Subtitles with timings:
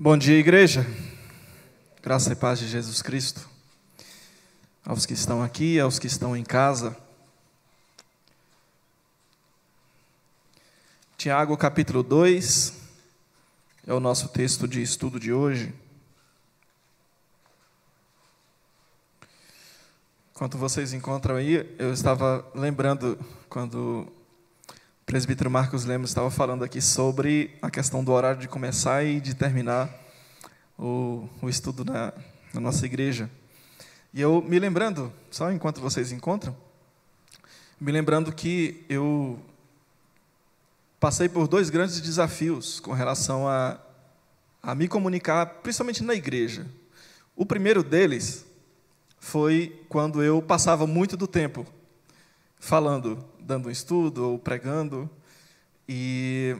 [0.00, 0.86] Bom dia, igreja.
[2.02, 3.46] Graça e paz de Jesus Cristo.
[4.84, 6.96] Aos que estão aqui, aos que estão em casa.
[11.16, 12.72] Tiago, capítulo 2,
[13.86, 15.72] é o nosso texto de estudo de hoje.
[20.34, 24.10] Enquanto vocês encontram aí, eu estava lembrando quando
[25.02, 29.20] o presbítero Marcos Lemos estava falando aqui sobre a questão do horário de começar e
[29.20, 29.92] de terminar
[30.78, 32.14] o, o estudo na,
[32.54, 33.28] na nossa igreja.
[34.14, 36.56] E eu me lembrando, só enquanto vocês encontram,
[37.80, 39.38] me lembrando que eu
[41.00, 43.78] passei por dois grandes desafios com relação a,
[44.62, 46.64] a me comunicar, principalmente na igreja.
[47.34, 48.46] O primeiro deles
[49.18, 51.66] foi quando eu passava muito do tempo
[52.58, 55.08] falando dando um estudo ou pregando.
[55.88, 56.56] E,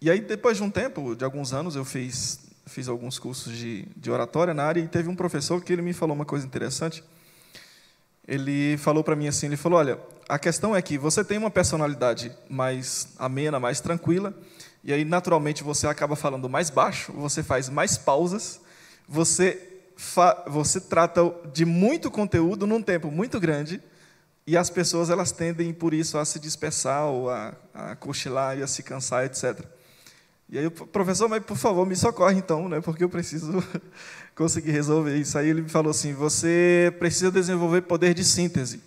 [0.00, 3.86] e aí, depois de um tempo, de alguns anos, eu fiz, fiz alguns cursos de,
[3.96, 7.02] de oratória na área e teve um professor que ele me falou uma coisa interessante.
[8.26, 11.50] Ele falou para mim assim, ele falou, olha, a questão é que você tem uma
[11.50, 14.32] personalidade mais amena, mais tranquila,
[14.84, 18.60] e aí naturalmente você acaba falando mais baixo, você faz mais pausas,
[19.08, 19.66] você
[20.46, 21.20] você trata
[21.52, 23.82] de muito conteúdo num tempo muito grande,
[24.46, 28.62] e as pessoas elas tendem por isso a se dispersar ou a, a cochilar e
[28.62, 29.64] a se cansar, etc.
[30.48, 33.62] E aí professor, mas por favor, me socorre então, né, porque eu preciso
[34.34, 35.38] conseguir resolver isso.
[35.38, 38.82] Aí ele me falou assim: você precisa desenvolver poder de síntese.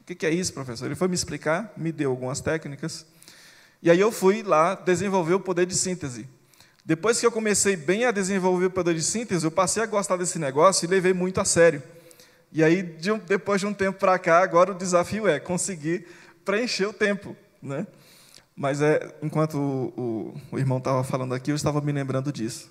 [0.00, 0.86] O que é isso, professor?
[0.86, 3.06] Ele foi me explicar, me deu algumas técnicas.
[3.82, 6.28] E aí eu fui lá desenvolver o poder de síntese.
[6.84, 10.16] Depois que eu comecei bem a desenvolver o poder de síntese, eu passei a gostar
[10.16, 11.82] desse negócio e levei muito a sério.
[12.56, 16.08] E aí, de um, depois de um tempo para cá, agora o desafio é conseguir
[16.42, 17.36] preencher o tempo.
[17.60, 17.86] Né?
[18.56, 22.70] Mas é, enquanto o, o, o irmão estava falando aqui, eu estava me lembrando disso.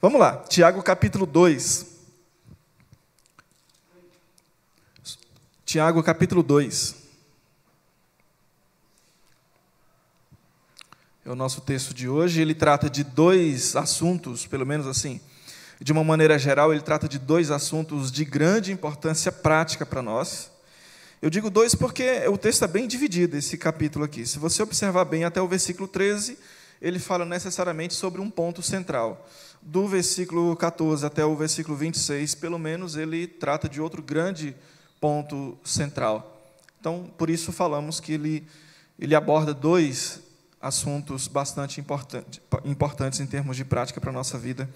[0.00, 1.84] Vamos lá, Tiago capítulo 2.
[5.64, 6.94] Tiago capítulo 2.
[11.24, 12.40] É o nosso texto de hoje.
[12.40, 15.20] Ele trata de dois assuntos, pelo menos assim,
[15.80, 20.50] de uma maneira geral, ele trata de dois assuntos de grande importância prática para nós.
[21.20, 24.26] Eu digo dois porque o texto é bem dividido, esse capítulo aqui.
[24.26, 26.38] Se você observar bem até o versículo 13,
[26.80, 29.28] ele fala necessariamente sobre um ponto central.
[29.60, 34.54] Do versículo 14 até o versículo 26, pelo menos, ele trata de outro grande
[35.00, 36.40] ponto central.
[36.80, 38.46] Então, por isso falamos que ele,
[38.98, 40.20] ele aborda dois
[40.60, 44.68] assuntos bastante importante, importantes em termos de prática para a nossa vida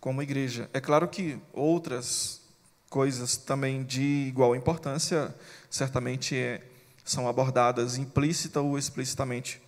[0.00, 0.68] como igreja.
[0.72, 2.40] É claro que outras
[2.88, 5.34] coisas também de igual importância
[5.68, 6.66] certamente é,
[7.04, 9.60] são abordadas implícita ou explicitamente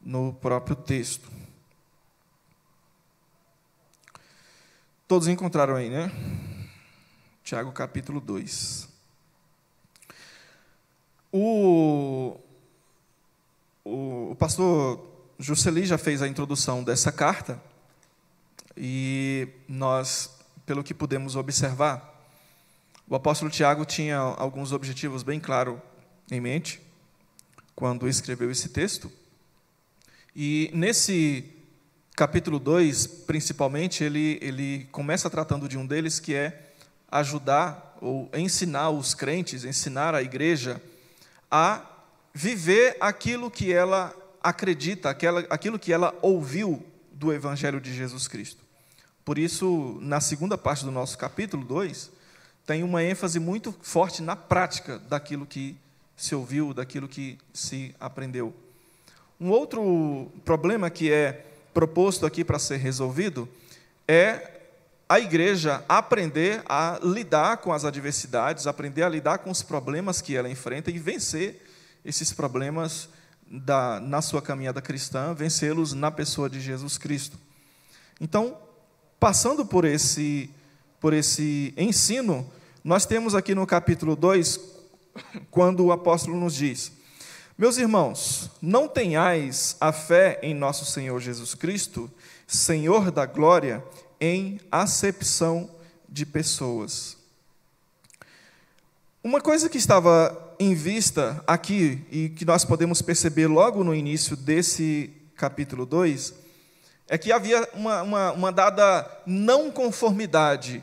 [0.00, 1.30] no próprio texto.
[5.06, 6.10] Todos encontraram aí, né?
[7.44, 8.88] Tiago capítulo 2.
[11.30, 12.40] O,
[13.84, 15.06] o, o pastor
[15.38, 17.60] Jusceli já fez a introdução dessa carta.
[18.76, 20.30] E nós,
[20.66, 22.14] pelo que pudemos observar,
[23.08, 25.78] o apóstolo Tiago tinha alguns objetivos bem claros
[26.30, 26.80] em mente
[27.74, 29.10] quando escreveu esse texto.
[30.34, 31.44] E nesse
[32.16, 36.72] capítulo 2, principalmente, ele, ele começa tratando de um deles que é
[37.10, 40.80] ajudar ou ensinar os crentes, ensinar a igreja
[41.50, 41.82] a
[42.32, 45.16] viver aquilo que ela acredita,
[45.48, 46.84] aquilo que ela ouviu
[47.14, 48.62] do Evangelho de Jesus Cristo.
[49.24, 52.10] Por isso, na segunda parte do nosso capítulo 2,
[52.66, 55.76] tem uma ênfase muito forte na prática daquilo que
[56.16, 58.54] se ouviu, daquilo que se aprendeu.
[59.40, 63.48] Um outro problema que é proposto aqui para ser resolvido
[64.06, 64.52] é
[65.08, 70.36] a igreja aprender a lidar com as adversidades, aprender a lidar com os problemas que
[70.36, 71.62] ela enfrenta e vencer
[72.04, 73.08] esses problemas
[73.62, 77.38] da, na sua caminhada cristã, vencê-los na pessoa de Jesus Cristo.
[78.20, 78.56] Então,
[79.20, 80.50] passando por esse,
[81.00, 82.50] por esse ensino,
[82.82, 84.60] nós temos aqui no capítulo 2,
[85.50, 86.92] quando o apóstolo nos diz:
[87.56, 92.10] Meus irmãos, não tenhais a fé em nosso Senhor Jesus Cristo,
[92.46, 93.82] Senhor da glória,
[94.20, 95.70] em acepção
[96.08, 97.16] de pessoas.
[99.22, 104.36] Uma coisa que estava em vista aqui e que nós podemos perceber logo no início
[104.36, 106.34] desse capítulo 2
[107.08, 110.82] é que havia uma, uma, uma dada não conformidade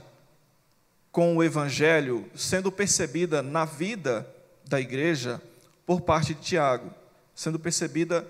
[1.11, 4.27] com o Evangelho sendo percebida na vida
[4.67, 5.41] da igreja
[5.85, 6.93] por parte de Tiago,
[7.35, 8.25] sendo percebida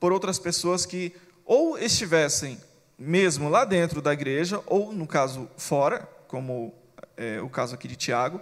[0.00, 2.58] por outras pessoas que ou estivessem
[2.98, 6.74] mesmo lá dentro da igreja, ou no caso fora, como
[7.16, 8.40] é o caso aqui de Tiago,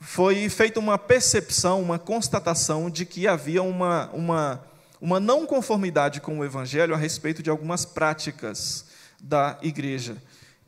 [0.00, 4.64] foi feita uma percepção, uma constatação de que havia uma, uma,
[5.00, 8.86] uma não conformidade com o Evangelho a respeito de algumas práticas
[9.20, 10.16] da igreja.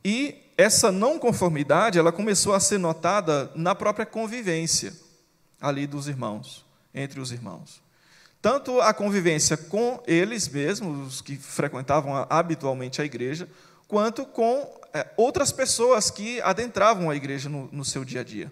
[0.03, 4.93] E essa não conformidade ela começou a ser notada na própria convivência
[5.61, 7.81] ali dos irmãos, entre os irmãos.
[8.41, 13.49] Tanto a convivência com eles mesmos, os que frequentavam habitualmente a igreja,
[13.87, 18.51] quanto com é, outras pessoas que adentravam a igreja no, no seu dia a dia.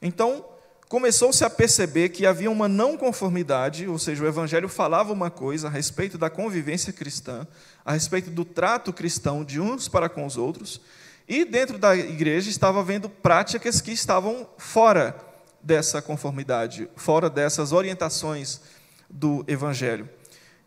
[0.00, 0.44] Então,
[0.88, 5.68] começou-se a perceber que havia uma não conformidade, ou seja, o evangelho falava uma coisa
[5.68, 7.46] a respeito da convivência cristã,
[7.84, 10.80] a respeito do trato cristão de uns para com os outros,
[11.28, 15.14] e dentro da igreja estava havendo práticas que estavam fora
[15.62, 18.60] dessa conformidade, fora dessas orientações
[19.08, 20.08] do evangelho.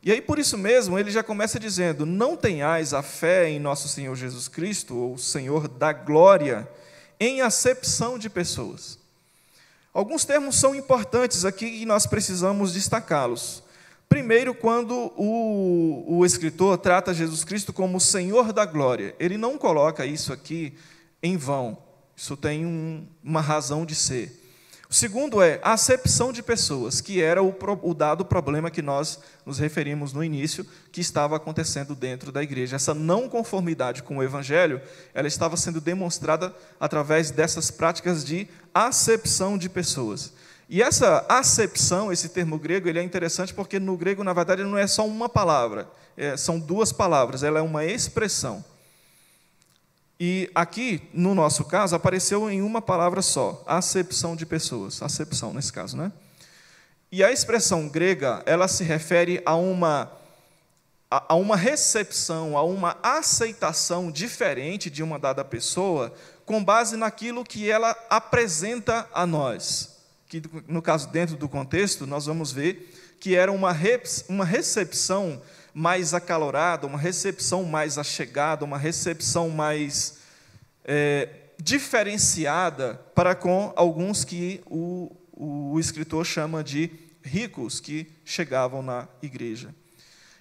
[0.01, 3.87] E aí, por isso mesmo, ele já começa dizendo: Não tenhais a fé em nosso
[3.87, 6.67] Senhor Jesus Cristo, ou Senhor da glória,
[7.19, 9.02] em acepção de pessoas.
[9.93, 13.61] Alguns termos são importantes aqui e nós precisamos destacá-los.
[14.09, 20.05] Primeiro, quando o, o escritor trata Jesus Cristo como Senhor da glória, ele não coloca
[20.05, 20.73] isso aqui
[21.21, 21.77] em vão,
[22.15, 24.42] isso tem um, uma razão de ser.
[24.93, 27.51] O segundo é a acepção de pessoas, que era o,
[27.81, 32.75] o, dado problema que nós nos referimos no início, que estava acontecendo dentro da igreja.
[32.75, 34.79] Essa não conformidade com o evangelho,
[35.11, 40.31] ela estava sendo demonstrada através dessas práticas de acepção de pessoas.
[40.69, 44.77] E essa acepção, esse termo grego, ele é interessante porque no grego, na verdade, não
[44.77, 48.63] é só uma palavra, é, são duas palavras, ela é uma expressão.
[50.19, 55.73] E aqui, no nosso caso, apareceu em uma palavra só, acepção de pessoas, acepção nesse
[55.73, 56.11] caso, né?
[57.11, 60.11] E a expressão grega, ela se refere a uma
[61.27, 66.11] a uma recepção, a uma aceitação diferente de uma dada pessoa,
[66.43, 69.97] com base naquilo que ela apresenta a nós.
[70.27, 73.75] Que no caso dentro do contexto, nós vamos ver que era uma
[74.27, 75.39] uma recepção
[75.73, 80.17] mais acalorada, uma recepção mais achegada, uma recepção mais
[80.85, 81.29] é,
[81.59, 86.91] diferenciada para com alguns que o, o escritor chama de
[87.23, 89.73] ricos que chegavam na igreja.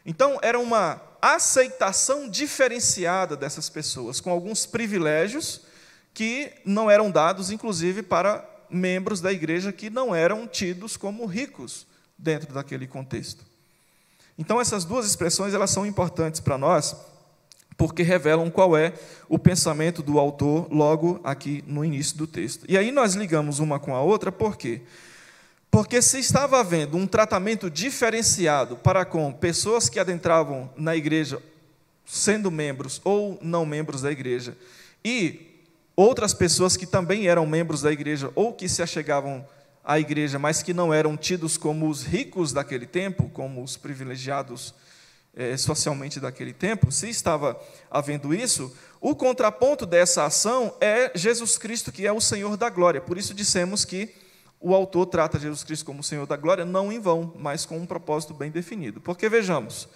[0.05, 5.63] Então, era uma aceitação diferenciada dessas pessoas, com alguns privilégios
[6.13, 11.87] que não eram dados, inclusive, para membros da igreja que não eram tidos como ricos
[12.19, 13.52] dentro daquele contexto.
[14.39, 16.97] Então essas duas expressões elas são importantes para nós,
[17.77, 18.93] porque revelam qual é
[19.29, 22.65] o pensamento do autor logo aqui no início do texto.
[22.69, 24.83] E aí nós ligamos uma com a outra, por quê?
[25.71, 31.43] Porque se estava havendo um tratamento diferenciado para com pessoas que adentravam na igreja
[32.05, 34.57] sendo membros ou não membros da igreja,
[35.05, 35.53] e
[35.97, 39.47] outras pessoas que também eram membros da igreja ou que se achegavam
[39.85, 44.75] à igreja, mas que não eram tidos como os ricos daquele tempo, como os privilegiados
[45.35, 51.91] é, socialmente daquele tempo, se estava havendo isso, o contraponto dessa ação é Jesus Cristo,
[51.91, 53.01] que é o Senhor da glória.
[53.01, 54.15] Por isso dissemos que
[54.61, 57.87] o autor trata Jesus Cristo como Senhor da glória, não em vão, mas com um
[57.87, 59.01] propósito bem definido.
[59.01, 59.89] Porque vejamos,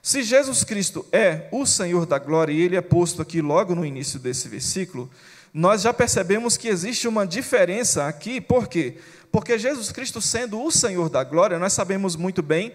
[0.00, 3.84] se Jesus Cristo é o Senhor da glória, e ele é posto aqui logo no
[3.84, 5.10] início desse versículo,
[5.52, 8.98] nós já percebemos que existe uma diferença aqui, por quê?
[9.30, 12.72] Porque Jesus Cristo, sendo o Senhor da glória, nós sabemos muito bem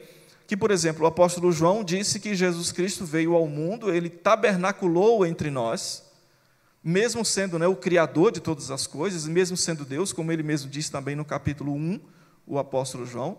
[0.47, 5.25] que, por exemplo, o apóstolo João disse que Jesus Cristo veio ao mundo, ele tabernaculou
[5.25, 6.03] entre nós,
[6.83, 10.69] mesmo sendo né, o Criador de todas as coisas, mesmo sendo Deus, como ele mesmo
[10.69, 11.99] disse também no capítulo 1,
[12.45, 13.37] o apóstolo João.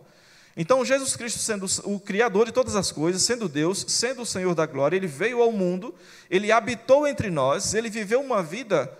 [0.56, 4.54] Então, Jesus Cristo, sendo o Criador de todas as coisas, sendo Deus, sendo o Senhor
[4.54, 5.94] da glória, ele veio ao mundo,
[6.30, 8.90] ele habitou entre nós, ele viveu uma vida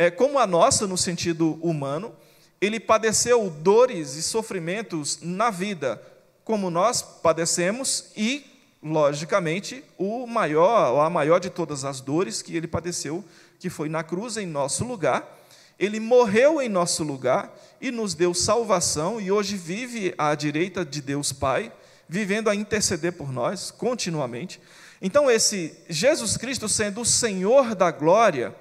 [0.00, 2.16] é, como a nossa no sentido humano,
[2.58, 6.00] ele padeceu dores e sofrimentos na vida,
[6.42, 8.46] como nós padecemos, e,
[8.82, 13.22] logicamente, o maior, a maior de todas as dores que ele padeceu,
[13.58, 15.38] que foi na cruz em nosso lugar.
[15.78, 21.02] Ele morreu em nosso lugar e nos deu salvação, e hoje vive à direita de
[21.02, 21.70] Deus Pai,
[22.08, 24.62] vivendo a interceder por nós continuamente.
[25.02, 28.54] Então, esse Jesus Cristo, sendo o Senhor da glória,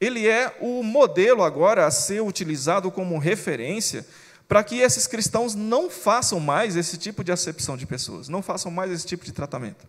[0.00, 4.06] ele é o modelo agora a ser utilizado como referência
[4.48, 8.70] para que esses cristãos não façam mais esse tipo de acepção de pessoas, não façam
[8.70, 9.86] mais esse tipo de tratamento.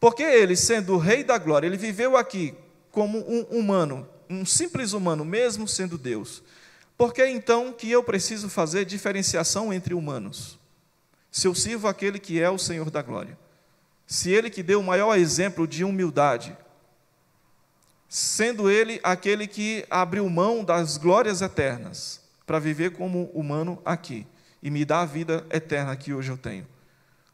[0.00, 2.54] Porque ele, sendo o rei da glória, ele viveu aqui
[2.90, 6.42] como um humano, um simples humano, mesmo sendo Deus.
[6.96, 10.58] Por que então que eu preciso fazer diferenciação entre humanos?
[11.30, 13.38] Se eu sirvo aquele que é o Senhor da glória.
[14.06, 16.56] se ele que deu o maior exemplo de humildade,
[18.08, 24.26] sendo ele aquele que abriu mão das glórias eternas para viver como humano aqui
[24.62, 26.66] e me dar a vida eterna que hoje eu tenho.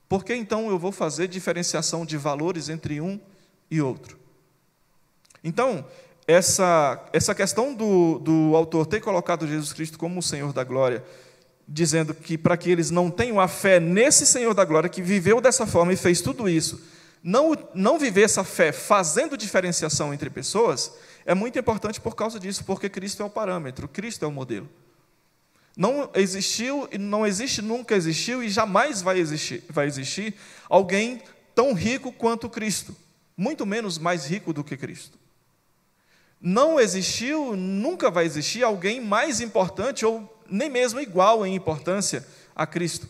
[0.09, 3.21] Por que então eu vou fazer diferenciação de valores entre um
[3.71, 4.19] e outro?
[5.43, 5.85] Então,
[6.27, 11.05] essa, essa questão do, do autor ter colocado Jesus Cristo como o Senhor da glória,
[11.67, 15.41] dizendo que para que eles não tenham a fé nesse Senhor da glória que viveu
[15.41, 16.81] dessa forma e fez tudo isso,
[17.23, 20.93] não, não viver essa fé fazendo diferenciação entre pessoas,
[21.25, 24.69] é muito importante por causa disso, porque Cristo é o parâmetro, Cristo é o modelo.
[25.77, 30.35] Não existiu, não existe, nunca existiu e jamais vai existir, vai existir
[30.69, 31.23] alguém
[31.55, 32.95] tão rico quanto Cristo,
[33.37, 35.19] muito menos mais rico do que Cristo.
[36.41, 42.67] Não existiu, nunca vai existir alguém mais importante ou nem mesmo igual em importância a
[42.67, 43.09] Cristo.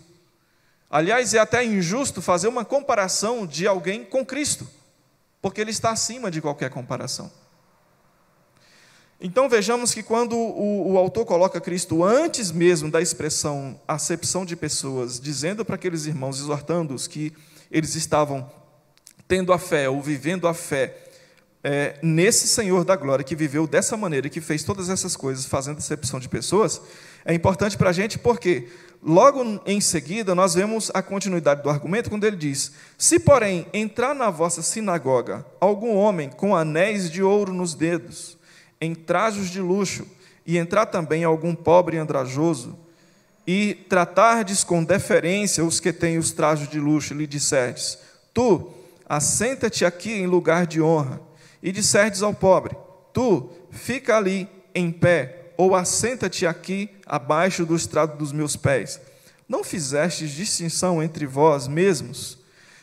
[0.92, 4.68] Aliás, é até injusto fazer uma comparação de alguém com Cristo,
[5.40, 7.32] porque ele está acima de qualquer comparação.
[9.18, 14.54] Então vejamos que quando o, o, autor coloca Cristo antes mesmo da expressão acepção de
[14.54, 17.32] pessoas, dizendo para aqueles irmãos, exortando-os que
[17.70, 18.50] eles estavam
[19.26, 20.94] tendo a fé ou vivendo a fé
[21.64, 25.46] é, nesse Senhor da glória que viveu dessa maneira e que fez todas essas coisas
[25.46, 26.82] fazendo acepção de pessoas,
[27.24, 28.68] é importante para a gente porque
[29.02, 34.14] logo em seguida nós vemos a continuidade do argumento quando ele diz: Se, porém, entrar
[34.14, 38.38] na vossa sinagoga algum homem com anéis de ouro nos dedos,
[38.80, 40.06] em trajos de luxo,
[40.46, 42.78] e entrar também algum pobre andrajoso,
[43.46, 47.98] e tratardes com deferência os que têm os trajos de luxo, lhe disserdes:
[48.32, 48.70] Tu,
[49.08, 51.20] assenta-te aqui em lugar de honra,
[51.60, 52.76] e disserdes ao pobre:
[53.12, 59.00] Tu, fica ali em pé ou assenta-te aqui abaixo do estrado dos meus pés.
[59.48, 62.38] Não fizestes distinção entre vós mesmos,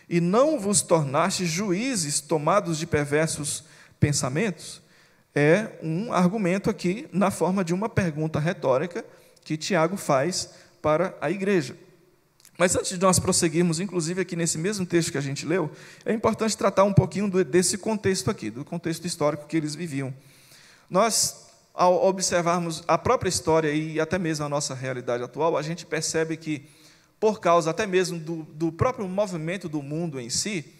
[0.09, 3.63] e não vos tornastes juízes tomados de perversos
[3.99, 4.81] pensamentos?
[5.35, 9.05] É um argumento aqui na forma de uma pergunta retórica
[9.43, 10.49] que Tiago faz
[10.81, 11.77] para a igreja.
[12.57, 15.71] Mas antes de nós prosseguirmos, inclusive aqui nesse mesmo texto que a gente leu,
[16.03, 20.13] é importante tratar um pouquinho desse contexto aqui, do contexto histórico que eles viviam.
[20.89, 21.48] Nós
[21.79, 26.35] ao observarmos a própria história e até mesmo a nossa realidade atual, a gente percebe
[26.35, 26.67] que,
[27.21, 30.73] por causa até mesmo do, do próprio movimento do mundo em si,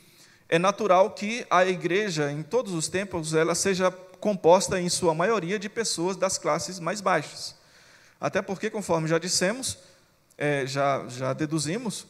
[0.50, 3.90] é natural que a igreja, em todos os tempos, ela seja
[4.20, 7.56] composta, em sua maioria, de pessoas das classes mais baixas.
[8.20, 9.78] Até porque, conforme já dissemos,
[10.38, 12.08] é, já, já deduzimos,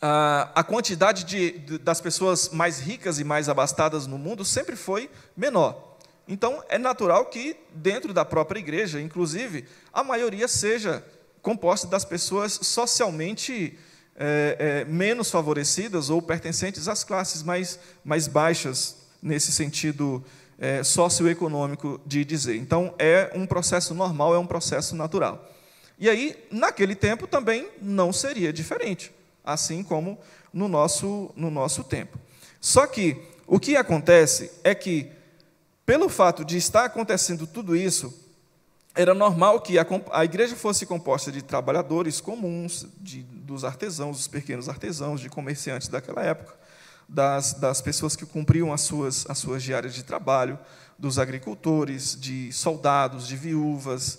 [0.00, 4.76] a, a quantidade de, de, das pessoas mais ricas e mais abastadas no mundo sempre
[4.76, 5.87] foi menor.
[6.28, 11.02] Então, é natural que, dentro da própria igreja, inclusive, a maioria seja
[11.40, 13.78] composta das pessoas socialmente
[14.14, 20.22] é, é, menos favorecidas ou pertencentes às classes mais, mais baixas, nesse sentido
[20.58, 22.56] é, socioeconômico de dizer.
[22.56, 25.50] Então, é um processo normal, é um processo natural.
[25.98, 30.18] E aí, naquele tempo também não seria diferente, assim como
[30.52, 32.18] no nosso, no nosso tempo.
[32.60, 33.16] Só que
[33.46, 35.10] o que acontece é que
[35.88, 38.12] pelo fato de estar acontecendo tudo isso,
[38.94, 44.28] era normal que a, a igreja fosse composta de trabalhadores comuns, de, dos artesãos, dos
[44.28, 46.54] pequenos artesãos, de comerciantes daquela época,
[47.08, 50.58] das, das pessoas que cumpriam as suas, as suas diárias de trabalho,
[50.98, 54.18] dos agricultores, de soldados, de viúvas.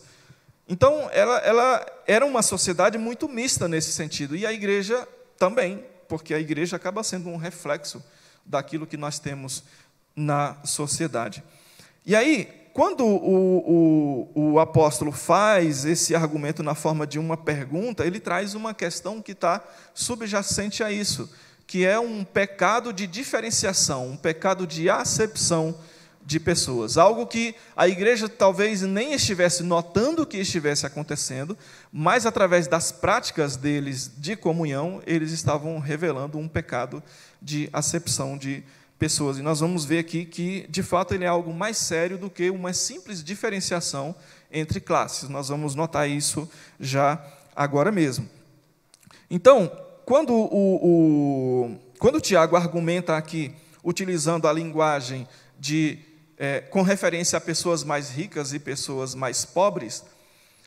[0.68, 5.08] Então, ela, ela era uma sociedade muito mista nesse sentido, e a igreja
[5.38, 8.04] também, porque a igreja acaba sendo um reflexo
[8.44, 9.64] daquilo que nós temos
[10.16, 11.44] na sociedade.
[12.10, 18.04] E aí, quando o, o, o apóstolo faz esse argumento na forma de uma pergunta,
[18.04, 19.64] ele traz uma questão que está
[19.94, 21.30] subjacente a isso,
[21.68, 25.78] que é um pecado de diferenciação, um pecado de acepção
[26.26, 26.98] de pessoas.
[26.98, 31.56] Algo que a igreja talvez nem estivesse notando que estivesse acontecendo,
[31.94, 37.04] mas através das práticas deles de comunhão, eles estavam revelando um pecado
[37.40, 39.38] de acepção de pessoas pessoas.
[39.40, 42.50] E nós vamos ver aqui que, de fato, ele é algo mais sério do que
[42.50, 44.14] uma simples diferenciação
[44.52, 45.30] entre classes.
[45.30, 47.26] Nós vamos notar isso já
[47.56, 48.30] agora mesmo.
[49.32, 49.72] Então,
[50.06, 53.54] quando o, o quando o Tiago argumenta aqui,
[53.84, 55.28] utilizando a linguagem
[55.58, 56.00] de,
[56.38, 60.04] é, com referência a pessoas mais ricas e pessoas mais pobres,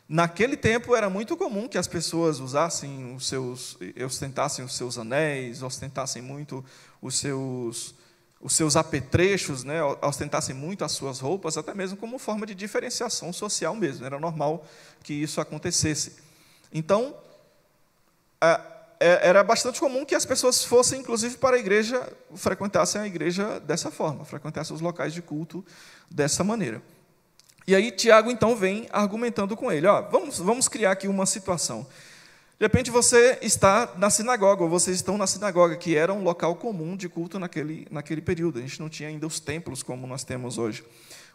[0.07, 5.61] naquele tempo era muito comum que as pessoas usassem os seus, ostentassem os seus anéis,
[5.61, 6.63] ostentassem muito
[7.01, 7.95] os seus
[8.43, 13.31] os seus apetrechos, né, ostentassem muito as suas roupas, até mesmo como forma de diferenciação
[13.31, 14.05] social mesmo.
[14.05, 14.65] Era normal
[15.01, 16.17] que isso acontecesse.
[16.71, 17.15] Então,
[18.99, 23.61] é, era bastante comum que as pessoas fossem, inclusive, para a igreja, frequentassem a igreja
[23.61, 25.65] dessa forma, frequentassem os locais de culto
[26.11, 26.81] dessa maneira.
[27.65, 31.87] E aí Tiago então vem argumentando com ele, ó, vamos, vamos criar aqui uma situação.
[32.63, 36.55] De repente você está na sinagoga, ou vocês estão na sinagoga, que era um local
[36.55, 38.57] comum de culto naquele, naquele período.
[38.57, 40.81] A gente não tinha ainda os templos como nós temos hoje.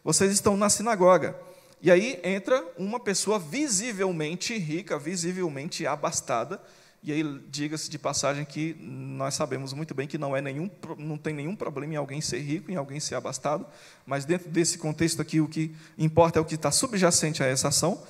[0.03, 1.37] Vocês estão na sinagoga.
[1.83, 6.59] E aí entra uma pessoa visivelmente rica, visivelmente abastada.
[7.03, 11.19] E aí diga-se de passagem que nós sabemos muito bem que não é nenhum, não
[11.19, 13.67] tem nenhum problema em alguém ser rico, em alguém ser abastado,
[14.07, 17.69] mas dentro desse contexto aqui o que importa é o que está subjacente a essa
[17.69, 18.03] ação.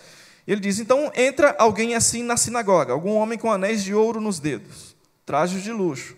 [0.49, 4.41] Ele diz: então entra alguém assim na sinagoga, algum homem com anéis de ouro nos
[4.41, 6.17] dedos, trajes de luxo,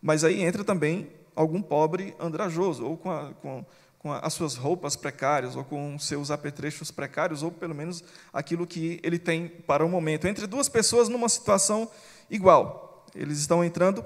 [0.00, 3.64] mas aí entra também algum pobre andrajoso ou com, a, com
[4.04, 8.04] com as suas roupas precárias, ou com seus apetrechos precários, ou pelo menos
[8.34, 10.26] aquilo que ele tem para o momento.
[10.28, 11.90] Entre duas pessoas numa situação
[12.28, 13.06] igual.
[13.14, 14.04] Eles estão entrando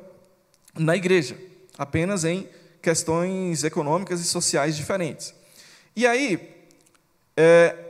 [0.78, 1.36] na igreja,
[1.76, 2.48] apenas em
[2.80, 5.34] questões econômicas e sociais diferentes.
[5.96, 6.48] E aí,
[7.36, 7.87] é,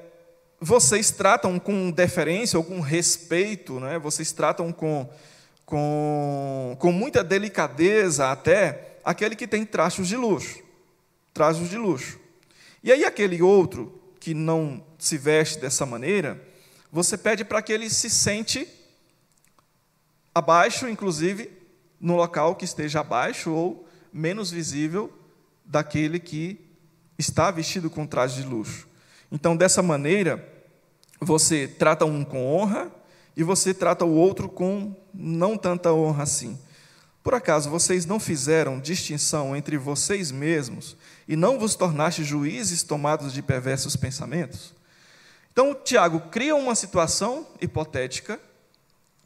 [0.60, 3.98] vocês tratam com deferência ou com respeito, né?
[3.98, 5.08] vocês tratam com,
[5.64, 10.68] com, com muita delicadeza até aquele que tem trachos de luxo
[11.38, 12.18] trajes de luxo.
[12.82, 16.44] E aí, aquele outro que não se veste dessa maneira,
[16.90, 18.66] você pede para que ele se sente
[20.34, 21.48] abaixo, inclusive,
[22.00, 25.12] no local que esteja abaixo ou menos visível
[25.64, 26.58] daquele que
[27.16, 28.87] está vestido com traje de luxo.
[29.30, 30.46] Então, dessa maneira,
[31.20, 32.90] você trata um com honra
[33.36, 36.58] e você trata o outro com não tanta honra assim.
[37.22, 43.32] Por acaso vocês não fizeram distinção entre vocês mesmos e não vos tornaste juízes tomados
[43.32, 44.72] de perversos pensamentos?
[45.52, 48.40] Então, Tiago cria uma situação hipotética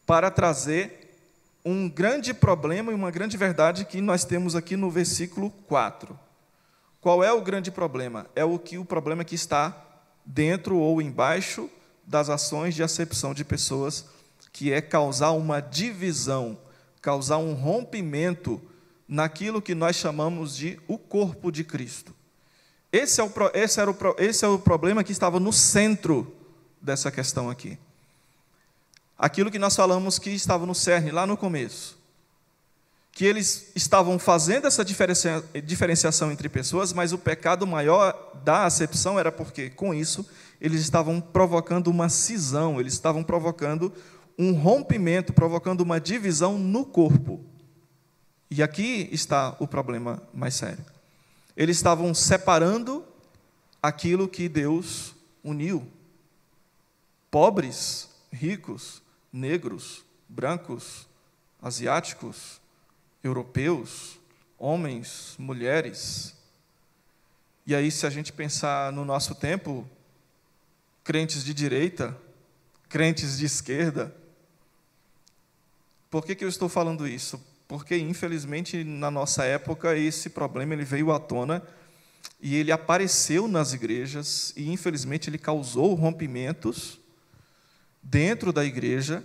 [0.04, 1.14] para trazer
[1.64, 6.18] um grande problema e uma grande verdade que nós temos aqui no versículo 4.
[7.00, 8.26] Qual é o grande problema?
[8.34, 9.91] É o que o problema que está
[10.24, 11.68] dentro ou embaixo
[12.06, 14.06] das ações de acepção de pessoas,
[14.52, 16.58] que é causar uma divisão,
[17.00, 18.60] causar um rompimento
[19.08, 22.14] naquilo que nós chamamos de o corpo de Cristo.
[22.92, 26.34] Esse, é o, esse, era o, esse é o problema que estava no centro
[26.80, 27.78] dessa questão aqui.
[29.18, 32.01] Aquilo que nós falamos que estava no cerne, lá no começo.
[33.12, 39.18] Que eles estavam fazendo essa diferencia, diferenciação entre pessoas, mas o pecado maior da acepção
[39.18, 40.26] era porque, com isso,
[40.60, 43.92] eles estavam provocando uma cisão, eles estavam provocando
[44.38, 47.44] um rompimento, provocando uma divisão no corpo.
[48.50, 50.84] E aqui está o problema mais sério.
[51.56, 53.04] Eles estavam separando
[53.82, 55.86] aquilo que Deus uniu.
[57.30, 61.08] Pobres, ricos, negros, brancos,
[61.60, 62.60] asiáticos,
[63.22, 64.18] europeus,
[64.58, 66.34] homens, mulheres.
[67.66, 69.88] E aí, se a gente pensar no nosso tempo,
[71.04, 72.16] crentes de direita,
[72.88, 74.14] crentes de esquerda.
[76.10, 77.40] Por que, que eu estou falando isso?
[77.72, 81.62] porque infelizmente na nossa época esse problema ele veio à tona
[82.38, 87.00] e ele apareceu nas igrejas e infelizmente ele causou rompimentos
[88.02, 89.24] dentro da igreja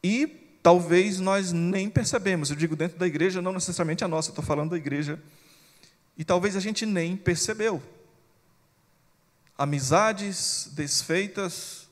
[0.00, 2.48] e talvez nós nem percebemos.
[2.48, 5.22] Eu digo dentro da igreja, não necessariamente a nossa, estou falando da igreja.
[6.16, 7.82] E talvez a gente nem percebeu.
[9.58, 11.86] Amizades desfeitas,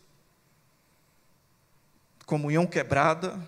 [2.25, 3.39] comunhão quebrada,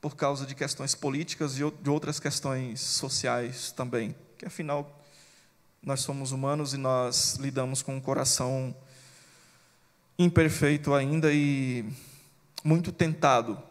[0.00, 5.00] por causa de questões políticas e de outras questões sociais também, que afinal
[5.80, 8.74] nós somos humanos e nós lidamos com um coração
[10.18, 11.88] imperfeito ainda e
[12.64, 13.62] muito tentado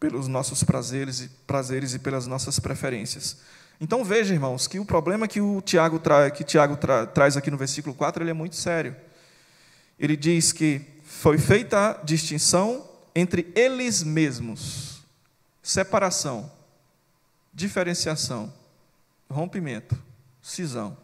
[0.00, 3.38] pelos nossos prazeres e prazeres e pelas nossas preferências.
[3.80, 7.50] Então veja, irmãos, que o problema que o Tiago, tra que Tiago tra traz aqui
[7.50, 8.94] no versículo 4, ele é muito sério.
[9.98, 14.94] Ele diz que foi feita a distinção entre eles mesmos
[15.62, 16.52] separação,
[17.52, 18.52] diferenciação,
[19.30, 19.96] rompimento,
[20.42, 20.96] cisão.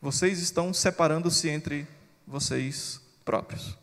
[0.00, 1.86] Vocês estão separando-se entre
[2.26, 3.76] vocês próprios,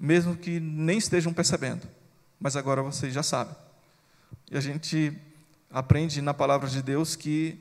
[0.00, 1.86] mesmo que nem estejam percebendo,
[2.40, 3.54] mas agora vocês já sabem.
[4.50, 5.14] E a gente
[5.70, 7.60] aprende na palavra de Deus que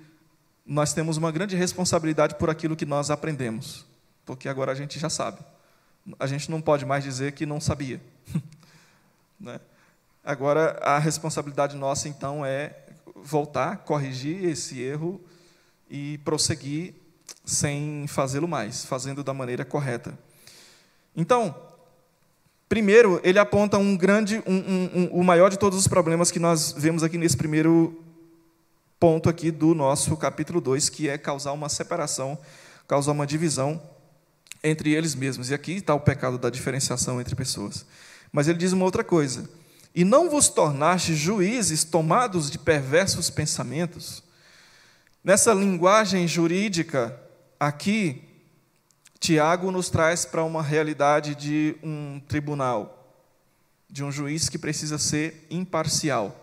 [0.65, 3.86] nós temos uma grande responsabilidade por aquilo que nós aprendemos,
[4.25, 5.39] porque agora a gente já sabe.
[6.17, 8.02] A gente não pode mais dizer que não sabia.
[9.38, 9.60] né?
[10.23, 12.75] Agora, a responsabilidade nossa, então, é
[13.15, 15.19] voltar, corrigir esse erro
[15.89, 16.93] e prosseguir
[17.43, 20.17] sem fazê-lo mais, fazendo da maneira correta.
[21.15, 21.68] Então,
[22.69, 26.38] Primeiro, ele aponta um grande, um, um, um, o maior de todos os problemas que
[26.38, 27.99] nós vemos aqui nesse primeiro
[28.99, 32.38] ponto aqui do nosso capítulo 2, que é causar uma separação,
[32.88, 33.82] causar uma divisão
[34.63, 35.49] entre eles mesmos.
[35.49, 37.88] E aqui está o pecado da diferenciação entre pessoas.
[38.32, 39.49] Mas ele diz uma outra coisa:
[39.95, 44.21] E não vos tornaste juízes tomados de perversos pensamentos.
[45.23, 47.19] Nessa linguagem jurídica,
[47.60, 48.29] aqui,
[49.19, 53.13] Tiago nos traz para uma realidade de um tribunal,
[53.89, 56.36] de um juiz que precisa ser imparcial.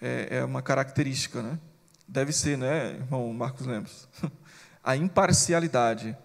[0.00, 1.58] É, é uma característica, né?
[2.06, 4.08] Deve ser, né, irmão Marcos Lemos?
[4.84, 6.16] A imparcialidade.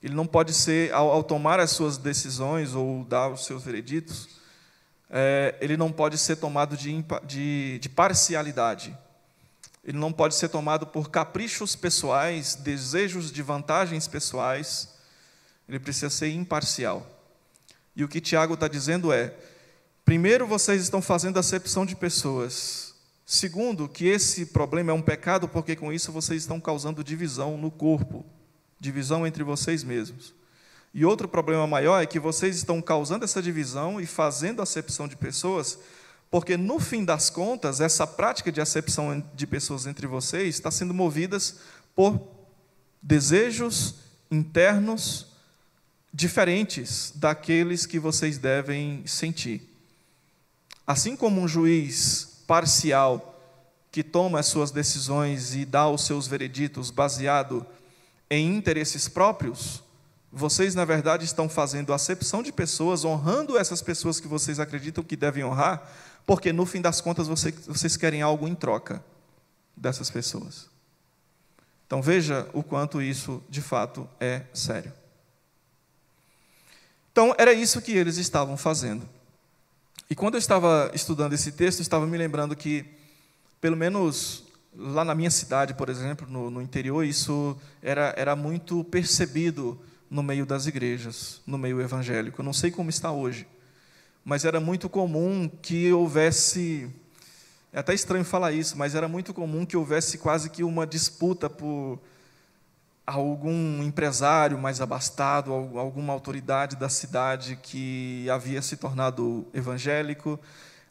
[0.00, 4.28] Ele não pode ser, ao, ao, tomar as suas decisões ou dar os seus vereditos,
[5.10, 8.96] é, ele não pode ser tomado de, de, de parcialidade.
[9.88, 14.90] Ele não pode ser tomado por caprichos pessoais, desejos de vantagens pessoais.
[15.66, 17.06] Ele precisa ser imparcial.
[17.96, 19.34] E o que Tiago está dizendo é:
[20.04, 22.96] primeiro, vocês estão fazendo acepção de pessoas.
[23.24, 27.70] Segundo, que esse problema é um pecado, porque com isso vocês estão causando divisão no
[27.70, 28.26] corpo,
[28.78, 30.34] divisão entre vocês mesmos.
[30.92, 35.16] E outro problema maior é que vocês estão causando essa divisão e fazendo acepção de
[35.16, 35.78] pessoas
[36.30, 40.92] porque, no fim das contas, essa prática de acepção de pessoas entre vocês está sendo
[40.92, 41.38] movida
[41.94, 42.20] por
[43.02, 43.94] desejos
[44.30, 45.26] internos
[46.12, 49.62] diferentes daqueles que vocês devem sentir.
[50.86, 53.34] Assim como um juiz parcial
[53.90, 57.64] que toma as suas decisões e dá os seus vereditos baseado
[58.30, 59.82] em interesses próprios,
[60.30, 65.16] vocês, na verdade, estão fazendo acepção de pessoas, honrando essas pessoas que vocês acreditam que
[65.16, 65.90] devem honrar,
[66.28, 69.02] porque no fim das contas vocês, querem algo em troca
[69.74, 70.68] dessas pessoas.
[71.86, 74.92] Então veja o quanto isso de fato é sério.
[77.10, 79.08] Então era isso que eles estavam fazendo.
[80.10, 82.84] E quando eu estava estudando esse texto, estava me lembrando que,
[83.58, 84.44] pelo menos
[84.76, 90.22] lá na minha cidade, por exemplo, no, no interior, isso era, era muito percebido no
[90.22, 92.42] meio das igrejas, no meio evangélico.
[92.42, 93.46] Eu não sei como está hoje
[94.24, 96.90] mas era muito comum que houvesse.
[97.72, 101.48] É até estranho falar isso, mas era muito comum que houvesse quase que uma disputa
[101.50, 102.00] por
[103.06, 110.38] algum empresário mais abastado, alguma autoridade da cidade que havia se tornado evangélico,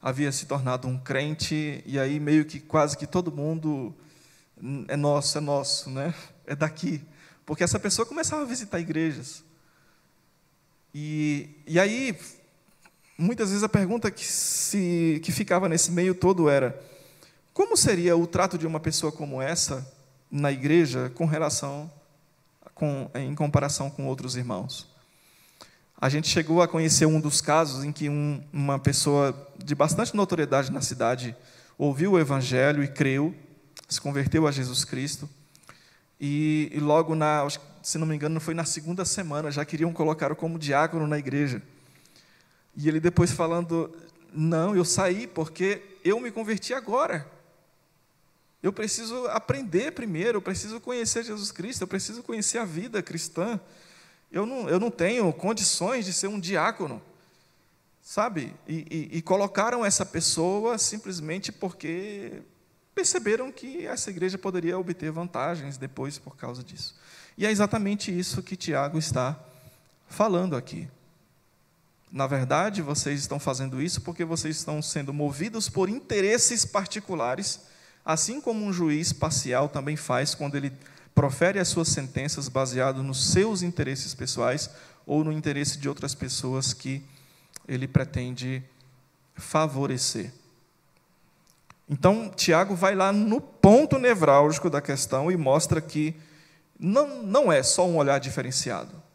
[0.01, 3.93] havia se tornado um crente, e aí meio que quase que todo mundo
[4.87, 6.13] é nosso, é nosso, né?
[6.45, 7.03] É daqui.
[7.45, 9.43] Porque essa pessoa começava a visitar igrejas.
[10.93, 12.17] E, e aí
[13.17, 16.79] muitas vezes a pergunta que, se, que ficava nesse meio todo era:
[17.53, 19.91] como seria o trato de uma pessoa como essa
[20.29, 21.91] na igreja com relação,
[22.75, 24.87] com, em comparação com outros irmãos?
[25.99, 30.15] A gente chegou a conhecer um dos casos em que um, uma pessoa de bastante
[30.15, 31.35] notoriedade na cidade
[31.75, 33.33] ouviu o evangelho e creu,
[33.89, 35.27] se converteu a Jesus Cristo,
[36.19, 37.47] e, e logo na,
[37.81, 41.61] se não me engano, foi na segunda semana, já queriam colocá-lo como diácono na igreja.
[42.77, 43.91] E ele depois falando:
[44.31, 47.27] Não, eu saí porque eu me converti agora.
[48.61, 53.59] Eu preciso aprender primeiro, eu preciso conhecer Jesus Cristo, eu preciso conhecer a vida cristã.
[54.31, 57.01] Eu não, eu não tenho condições de ser um diácono,
[58.01, 58.53] sabe?
[58.67, 62.41] E, e, e colocaram essa pessoa simplesmente porque
[62.93, 66.95] perceberam que essa igreja poderia obter vantagens depois por causa disso.
[67.37, 69.39] E é exatamente isso que Tiago está
[70.09, 70.89] falando aqui.
[72.11, 77.59] Na verdade, vocês estão fazendo isso porque vocês estão sendo movidos por interesses particulares,
[78.05, 80.71] assim como um juiz parcial também faz quando ele
[81.13, 84.69] profere as suas sentenças baseado nos seus interesses pessoais
[85.05, 87.03] ou no interesse de outras pessoas que
[87.67, 88.63] ele pretende
[89.35, 90.31] favorecer.
[91.89, 96.15] Então, Tiago vai lá no ponto nevrálgico da questão e mostra que
[96.79, 99.06] não, não é só um olhar diferenciado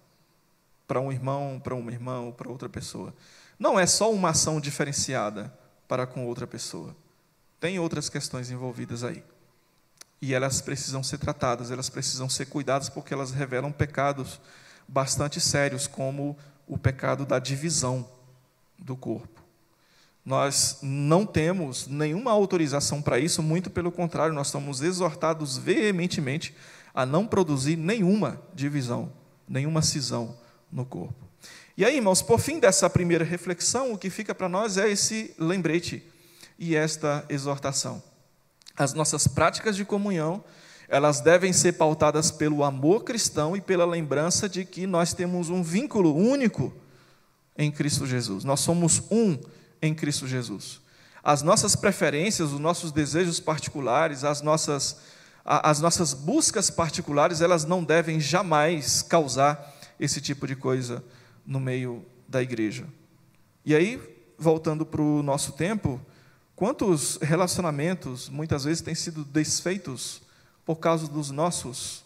[0.92, 3.14] para um irmão, para uma irmã ou para outra pessoa.
[3.59, 5.50] Não é só uma ação diferenciada
[5.88, 6.94] para com outra pessoa.
[7.59, 9.24] Tem outras questões envolvidas aí.
[10.20, 14.38] E elas precisam ser tratadas, elas precisam ser cuidadas, porque elas revelam pecados
[14.87, 16.37] bastante sérios, como
[16.68, 18.07] o pecado da divisão
[18.78, 19.40] do corpo.
[20.22, 26.55] Nós não temos nenhuma autorização para isso, muito pelo contrário, nós somos exortados veementemente
[26.92, 29.11] a não produzir nenhuma divisão,
[29.48, 30.37] nenhuma cisão
[30.72, 31.28] no corpo.
[31.76, 35.35] E aí, irmãos, por fim dessa primeira reflexão, o que fica para nós é esse
[35.38, 36.02] lembrete
[36.58, 38.02] e esta exortação.
[38.76, 40.42] As nossas práticas de comunhão,
[40.88, 45.62] elas devem ser pautadas pelo amor cristão e pela lembrança de que nós temos um
[45.62, 46.72] vínculo único
[47.56, 48.44] em Cristo Jesus.
[48.44, 49.38] Nós somos um
[49.80, 50.80] em Cristo Jesus.
[51.22, 54.98] As nossas preferências, os nossos desejos particulares, as nossas,
[55.44, 59.72] as nossas buscas particulares, elas não devem jamais causar
[60.04, 61.02] esse tipo de coisa
[61.46, 62.86] no meio da igreja.
[63.64, 64.00] E aí,
[64.36, 66.00] voltando para o nosso tempo,
[66.56, 70.20] quantos relacionamentos muitas vezes têm sido desfeitos
[70.64, 72.04] por causa dos nossos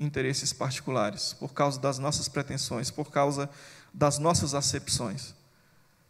[0.00, 3.50] interesses particulares, por causa das nossas pretensões, por causa
[3.92, 5.34] das nossas acepções.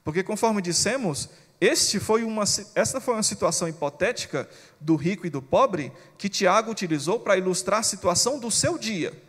[0.04, 1.28] Porque, conforme dissemos,
[1.60, 2.44] este foi uma,
[2.76, 4.48] esta foi uma situação hipotética
[4.80, 9.23] do rico e do pobre que Tiago utilizou para ilustrar a situação do seu dia.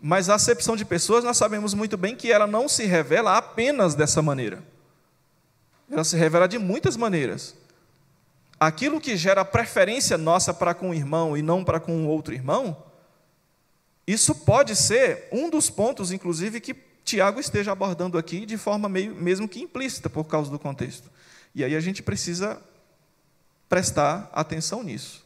[0.00, 3.94] Mas a acepção de pessoas, nós sabemos muito bem que ela não se revela apenas
[3.94, 4.62] dessa maneira.
[5.90, 7.54] Ela se revela de muitas maneiras.
[8.58, 12.76] Aquilo que gera preferência nossa para com o irmão e não para com outro irmão,
[14.06, 19.14] isso pode ser um dos pontos, inclusive, que Tiago esteja abordando aqui de forma meio,
[19.14, 21.10] mesmo que implícita, por causa do contexto.
[21.54, 22.60] E aí a gente precisa
[23.68, 25.24] prestar atenção nisso.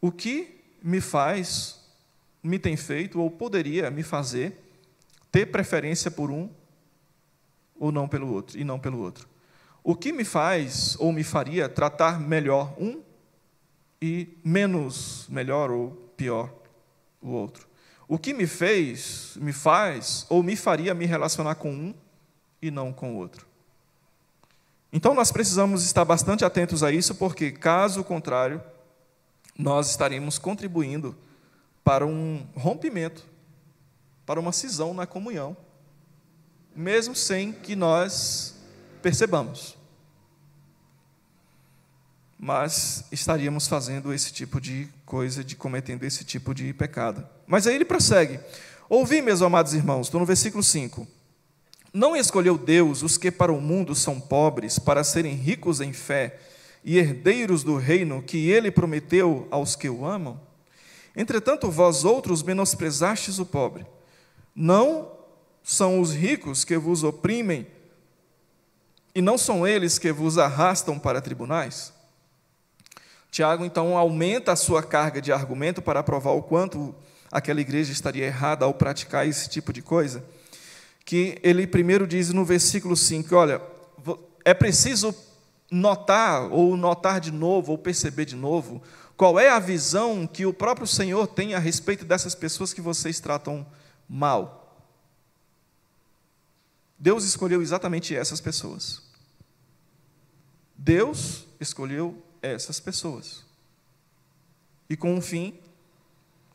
[0.00, 1.77] O que me faz,
[2.48, 4.58] me tem feito, ou poderia me fazer,
[5.30, 6.50] ter preferência por um
[7.78, 9.28] ou não pelo outro, e não pelo outro?
[9.84, 13.00] O que me faz, ou me faria, tratar melhor um
[14.00, 16.52] e menos melhor ou pior
[17.20, 17.66] o outro.
[18.06, 21.94] O que me fez, me faz ou me faria me relacionar com um
[22.60, 23.46] e não com o outro.
[24.92, 28.62] Então nós precisamos estar bastante atentos a isso, porque caso contrário,
[29.56, 31.14] nós estaremos contribuindo
[31.88, 33.24] para um rompimento,
[34.26, 35.56] para uma cisão na comunhão,
[36.76, 38.54] mesmo sem que nós
[39.00, 39.78] percebamos
[42.38, 47.26] mas estaríamos fazendo esse tipo de coisa, de cometendo esse tipo de pecado.
[47.46, 48.38] Mas aí ele prossegue:
[48.88, 51.04] Ouvi, meus amados irmãos, estou no versículo 5.
[51.92, 56.38] Não escolheu Deus os que para o mundo são pobres, para serem ricos em fé
[56.84, 60.47] e herdeiros do reino que ele prometeu aos que o amam?
[61.18, 63.84] Entretanto, vós outros menosprezastes o pobre.
[64.54, 65.10] Não
[65.64, 67.66] são os ricos que vos oprimem,
[69.12, 71.92] e não são eles que vos arrastam para tribunais?
[73.32, 76.94] Tiago então aumenta a sua carga de argumento para provar o quanto
[77.32, 80.24] aquela igreja estaria errada ao praticar esse tipo de coisa.
[81.04, 83.60] Que ele primeiro diz no versículo 5: olha,
[84.44, 85.12] é preciso
[85.70, 88.82] notar, ou notar de novo, ou perceber de novo,
[89.16, 93.20] qual é a visão que o próprio Senhor tem a respeito dessas pessoas que vocês
[93.20, 93.66] tratam
[94.08, 94.86] mal.
[96.98, 99.02] Deus escolheu exatamente essas pessoas.
[100.76, 103.44] Deus escolheu essas pessoas.
[104.88, 105.58] E com um fim,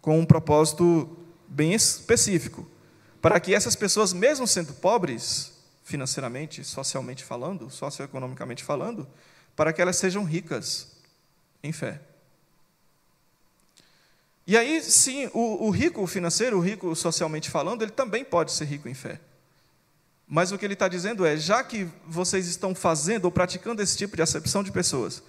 [0.02, 2.68] com um propósito bem específico,
[3.22, 5.53] para que essas pessoas, mesmo sendo pobres,
[5.84, 9.08] financeiramente, socialmente falando, socioeconomicamente falando,
[9.56, 10.88] para que elas sejam ricas
[11.62, 12.02] em fé.
[14.46, 18.66] E aí, sim, o, o rico financeiro, o rico socialmente falando, ele também pode ser
[18.66, 19.20] rico em fé.
[20.28, 23.98] Mas o que ele está dizendo é: já que vocês estão fazendo ou praticando esse
[23.98, 25.24] tipo de acepção de pessoas,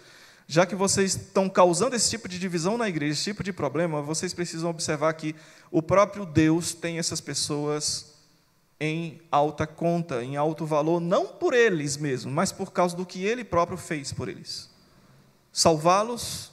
[0.49, 4.03] já que vocês estão causando esse tipo de divisão na igreja, esse tipo de problema,
[4.03, 5.35] vocês precisam observar que
[5.71, 8.14] o próprio Deus tem essas pessoas
[8.85, 13.25] em alta conta, em alto valor, não por eles mesmos, mas por causa do que
[13.25, 14.75] ele próprio fez por eles
[15.55, 16.51] salvá-los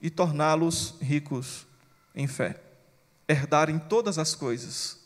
[0.00, 1.66] e torná-los ricos
[2.14, 2.58] em fé,
[3.28, 4.98] herdarem todas as coisas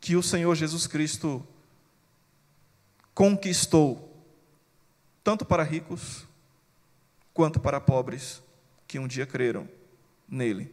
[0.00, 1.44] que o Senhor Jesus Cristo
[3.12, 4.16] conquistou,
[5.24, 6.24] tanto para ricos
[7.32, 8.40] quanto para pobres
[8.86, 9.68] que um dia creram
[10.28, 10.72] nele.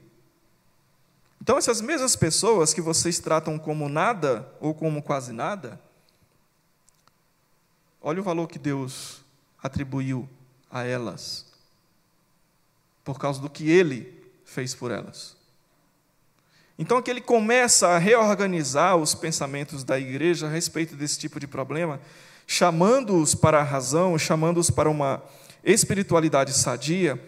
[1.42, 5.82] Então, essas mesmas pessoas que vocês tratam como nada ou como quase nada,
[8.00, 9.22] olha o valor que Deus
[9.62, 10.30] atribuiu
[10.70, 11.48] a elas,
[13.04, 15.36] por causa do que Ele fez por elas.
[16.78, 21.48] Então, aqui ele começa a reorganizar os pensamentos da igreja a respeito desse tipo de
[21.48, 22.00] problema,
[22.46, 25.22] chamando-os para a razão, chamando-os para uma
[25.64, 27.20] espiritualidade sadia,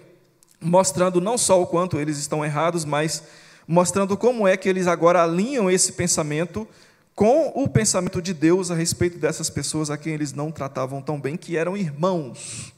[0.60, 3.24] mostrando não só o quanto eles estão errados, mas
[3.68, 6.68] mostrando como é que eles agora alinham esse pensamento
[7.16, 11.20] com o pensamento de Deus a respeito dessas pessoas a quem eles não tratavam tão
[11.20, 12.74] bem, que eram irmãos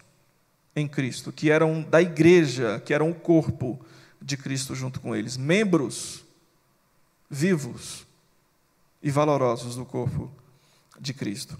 [0.75, 3.79] em Cristo, que eram da igreja, que eram o corpo
[4.21, 6.23] de Cristo junto com eles, membros
[7.29, 8.05] vivos
[9.01, 10.31] e valorosos do corpo
[10.99, 11.57] de Cristo.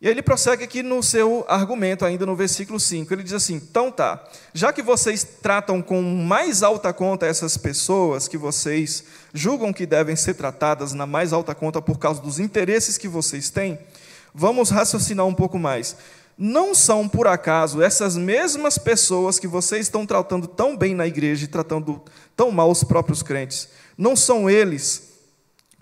[0.00, 3.12] E aí ele prossegue aqui no seu argumento, ainda no versículo 5.
[3.12, 4.22] Ele diz assim: então tá,
[4.54, 9.02] já que vocês tratam com mais alta conta essas pessoas que vocês
[9.34, 13.50] julgam que devem ser tratadas na mais alta conta por causa dos interesses que vocês
[13.50, 13.76] têm,
[14.32, 15.96] vamos raciocinar um pouco mais.
[16.40, 21.44] Não são, por acaso, essas mesmas pessoas que vocês estão tratando tão bem na igreja
[21.44, 22.00] e tratando
[22.36, 25.08] tão mal os próprios crentes, não são eles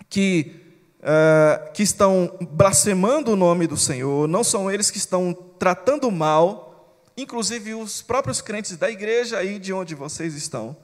[0.09, 0.66] que
[0.99, 7.03] uh, que estão blasfemando o nome do Senhor, não são eles que estão tratando mal,
[7.15, 10.75] inclusive os próprios crentes da igreja aí de onde vocês estão.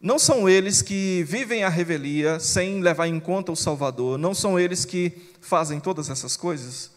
[0.00, 4.58] Não são eles que vivem a revelia sem levar em conta o Salvador, não são
[4.58, 6.90] eles que fazem todas essas coisas.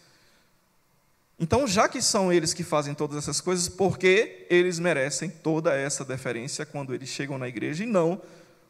[1.38, 5.76] Então, já que são eles que fazem todas essas coisas, por que eles merecem toda
[5.76, 8.20] essa deferência quando eles chegam na igreja e não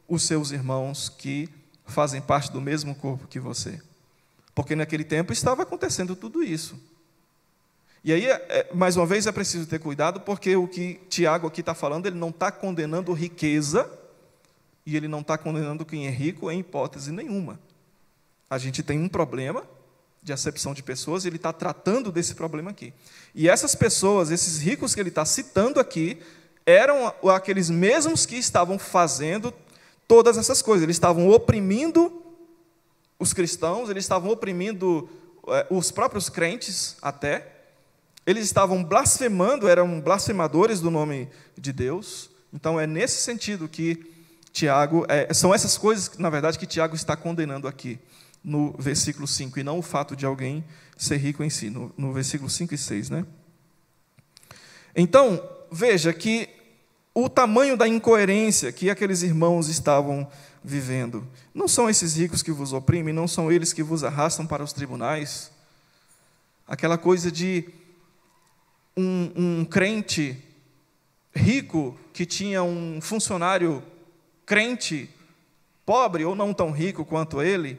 [0.08, 1.48] os seus irmãos que
[1.86, 3.80] fazem parte do mesmo corpo que você.
[4.54, 6.78] Porque naquele tempo estava acontecendo tudo isso.
[8.02, 11.46] E aí, é, é, mais uma vez, é preciso ter cuidado, porque o que Tiago
[11.46, 13.90] aqui está falando, ele não está condenando riqueza,
[14.86, 17.58] e ele não está condenando quem é rico em hipótese nenhuma.
[18.48, 19.64] A gente tem um problema
[20.22, 22.94] de acepção de pessoas, e ele está tratando desse problema aqui.
[23.34, 26.22] E essas pessoas, esses ricos que ele está citando aqui,
[26.64, 29.52] eram aqueles mesmos que estavam fazendo
[30.06, 30.82] todas essas coisas.
[30.82, 32.22] Eles estavam oprimindo
[33.18, 35.08] os cristãos, eles estavam oprimindo
[35.48, 37.52] é, os próprios crentes até.
[38.26, 42.30] Eles estavam blasfemando, eram blasfemadores do nome de Deus.
[42.52, 44.14] Então é nesse sentido que
[44.52, 47.98] Tiago, é, são essas coisas, na verdade, que Tiago está condenando aqui
[48.42, 50.64] no versículo 5, e não o fato de alguém
[50.96, 53.10] ser rico em si, no, no versículo 5 e 6.
[53.10, 53.26] Né?
[54.94, 56.48] Então, veja que
[57.18, 60.30] o tamanho da incoerência que aqueles irmãos estavam
[60.62, 61.26] vivendo.
[61.54, 64.74] Não são esses ricos que vos oprimem, não são eles que vos arrastam para os
[64.74, 65.50] tribunais.
[66.68, 67.70] Aquela coisa de
[68.94, 70.36] um, um crente
[71.34, 73.82] rico que tinha um funcionário
[74.44, 75.08] crente,
[75.86, 77.78] pobre ou não tão rico quanto ele,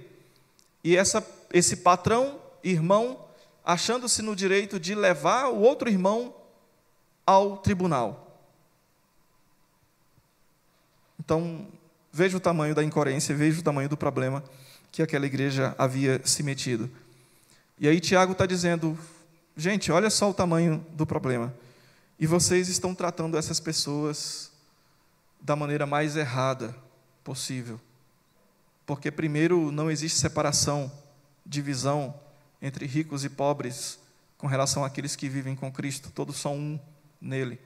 [0.83, 1.23] e essa,
[1.53, 3.23] esse patrão, irmão,
[3.63, 6.33] achando-se no direito de levar o outro irmão
[7.23, 8.26] ao tribunal.
[11.27, 11.67] Então,
[12.09, 14.41] veja o tamanho da incoerência, veja o tamanho do problema
[14.93, 16.89] que aquela igreja havia se metido.
[17.77, 18.97] E aí Tiago está dizendo,
[19.57, 21.53] gente, olha só o tamanho do problema.
[22.17, 24.53] E vocês estão tratando essas pessoas
[25.41, 26.73] da maneira mais errada
[27.25, 27.77] possível.
[28.85, 30.89] Porque, primeiro, não existe separação,
[31.45, 32.15] divisão
[32.61, 33.99] entre ricos e pobres
[34.37, 36.79] com relação àqueles que vivem com Cristo, todos são um
[37.19, 37.59] nele.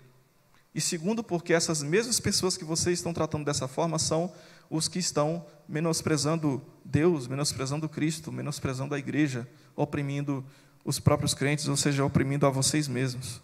[0.74, 4.32] E segundo, porque essas mesmas pessoas que vocês estão tratando dessa forma são
[4.70, 10.46] os que estão menosprezando Deus, menosprezando Cristo, menosprezando a igreja, oprimindo
[10.86, 13.42] os próprios crentes, ou seja, oprimindo a vocês mesmos.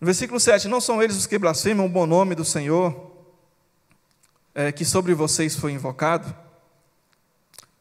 [0.00, 3.12] No versículo 7, não são eles os que blasfemam o bom nome do Senhor,
[4.54, 6.34] é, que sobre vocês foi invocado?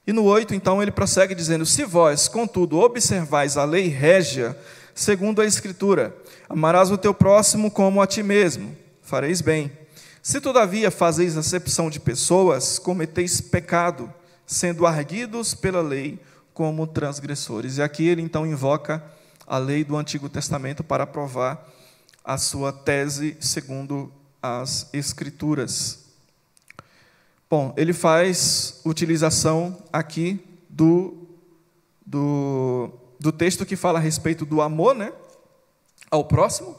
[0.05, 4.57] E no 8, então, ele prossegue dizendo: Se vós, contudo, observais a lei régia,
[4.97, 6.13] segundo a Escritura,
[6.49, 8.75] Amarás o teu próximo como a ti mesmo.
[9.01, 9.71] Fareis bem.
[10.23, 14.11] Se todavia fazeis acepção de pessoas, cometeis pecado,
[14.45, 16.19] sendo arguidos pela lei
[16.53, 17.77] como transgressores.
[17.77, 19.03] E aqui ele então invoca
[19.45, 21.67] a lei do Antigo Testamento para provar
[22.23, 26.05] a sua tese segundo as Escrituras.
[27.49, 31.27] Bom, ele faz utilização aqui do,
[32.05, 35.11] do, do texto que fala a respeito do amor, né?
[36.09, 36.77] ao próximo.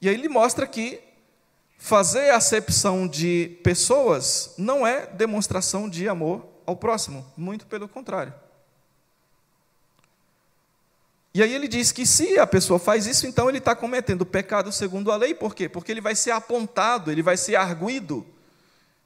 [0.00, 1.00] E aí ele mostra que
[1.78, 8.32] fazer acepção de pessoas não é demonstração de amor ao próximo, muito pelo contrário.
[11.32, 14.72] E aí ele diz que se a pessoa faz isso, então ele está cometendo pecado
[14.72, 15.68] segundo a lei, por quê?
[15.68, 18.26] Porque ele vai ser apontado, ele vai ser arguído,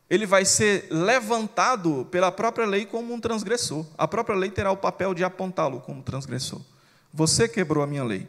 [0.09, 3.87] ele vai ser levantado pela própria lei como um transgressor.
[3.97, 6.61] A própria lei terá o papel de apontá-lo como transgressor.
[7.13, 8.29] Você quebrou a minha lei.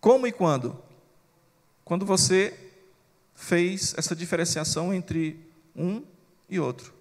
[0.00, 0.80] Como e quando?
[1.84, 2.58] Quando você
[3.34, 5.38] fez essa diferenciação entre
[5.76, 6.02] um
[6.48, 6.92] e outro.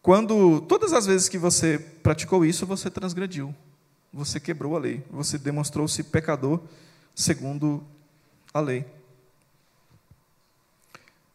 [0.00, 3.52] Quando todas as vezes que você praticou isso, você transgrediu,
[4.12, 6.60] você quebrou a lei, você demonstrou-se pecador
[7.12, 7.84] segundo
[8.58, 8.84] a lei.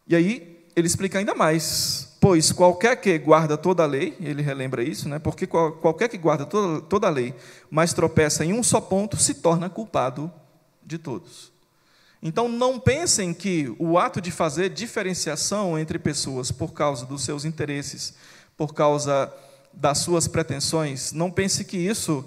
[0.06, 4.80] E aí ele explica ainda mais Pois qualquer que guarda toda a lei, ele relembra
[4.80, 5.18] isso, né?
[5.18, 7.34] porque qualquer que guarda toda, toda a lei,
[7.68, 10.32] mas tropeça em um só ponto, se torna culpado
[10.86, 11.50] de todos.
[12.22, 17.44] Então não pensem que o ato de fazer diferenciação entre pessoas por causa dos seus
[17.44, 18.14] interesses,
[18.56, 19.34] por causa
[19.72, 22.24] das suas pretensões, não pense que isso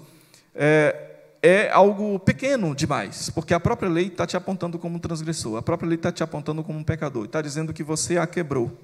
[0.54, 1.05] é,
[1.46, 5.62] é algo pequeno demais, porque a própria lei está te apontando como um transgressor, a
[5.62, 8.76] própria lei está te apontando como um pecador, está dizendo que você a quebrou,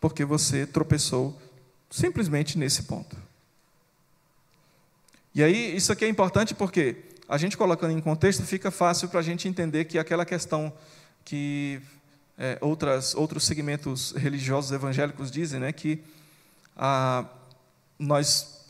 [0.00, 1.38] porque você tropeçou
[1.90, 3.16] simplesmente nesse ponto.
[5.34, 6.96] E aí, isso aqui é importante porque
[7.28, 10.72] a gente colocando em contexto fica fácil para a gente entender que aquela questão
[11.24, 11.80] que
[12.38, 16.02] é, outras, outros segmentos religiosos evangélicos dizem, né, que
[16.76, 17.24] ah,
[17.98, 18.66] nós,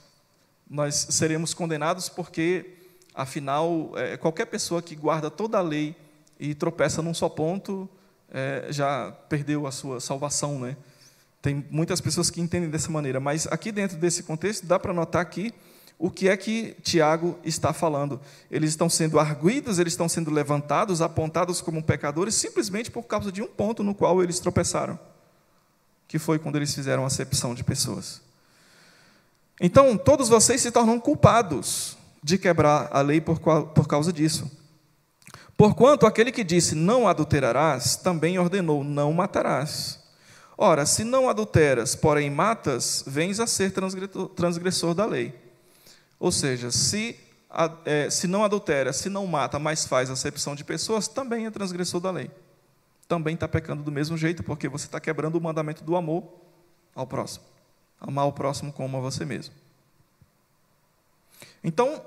[0.69, 2.74] nós seremos condenados porque,
[3.15, 5.95] afinal, é, qualquer pessoa que guarda toda a lei
[6.39, 7.89] e tropeça num só ponto
[8.31, 10.59] é, já perdeu a sua salvação.
[10.59, 10.77] Né?
[11.41, 15.25] Tem muitas pessoas que entendem dessa maneira, mas aqui dentro desse contexto dá para notar
[15.27, 15.55] que
[15.97, 18.21] o que é que Tiago está falando?
[18.51, 23.41] Eles estão sendo arguídos, eles estão sendo levantados, apontados como pecadores, simplesmente por causa de
[23.41, 24.99] um ponto no qual eles tropeçaram,
[26.09, 28.21] que foi quando eles fizeram acepção de pessoas.
[29.61, 34.51] Então, todos vocês se tornam culpados de quebrar a lei por, por causa disso.
[35.59, 40.03] Porquanto aquele que disse não adulterarás, também ordenou não matarás.
[40.57, 43.75] Ora, se não adulteras, porém matas, vens a ser
[44.35, 45.39] transgressor da lei.
[46.19, 47.15] Ou seja, se,
[47.85, 52.01] é, se não adultera, se não mata, mas faz acepção de pessoas, também é transgressor
[52.01, 52.31] da lei.
[53.07, 56.25] Também está pecando do mesmo jeito, porque você está quebrando o mandamento do amor
[56.95, 57.45] ao próximo.
[58.01, 59.53] Amar o próximo como a você mesmo.
[61.63, 62.03] Então,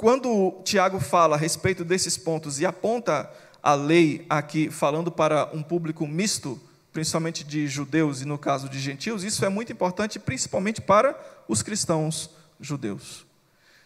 [0.00, 3.30] quando Tiago fala a respeito desses pontos e aponta
[3.62, 6.58] a lei aqui, falando para um público misto,
[6.90, 11.14] principalmente de judeus e no caso de gentios, isso é muito importante, principalmente para
[11.46, 13.26] os cristãos judeus.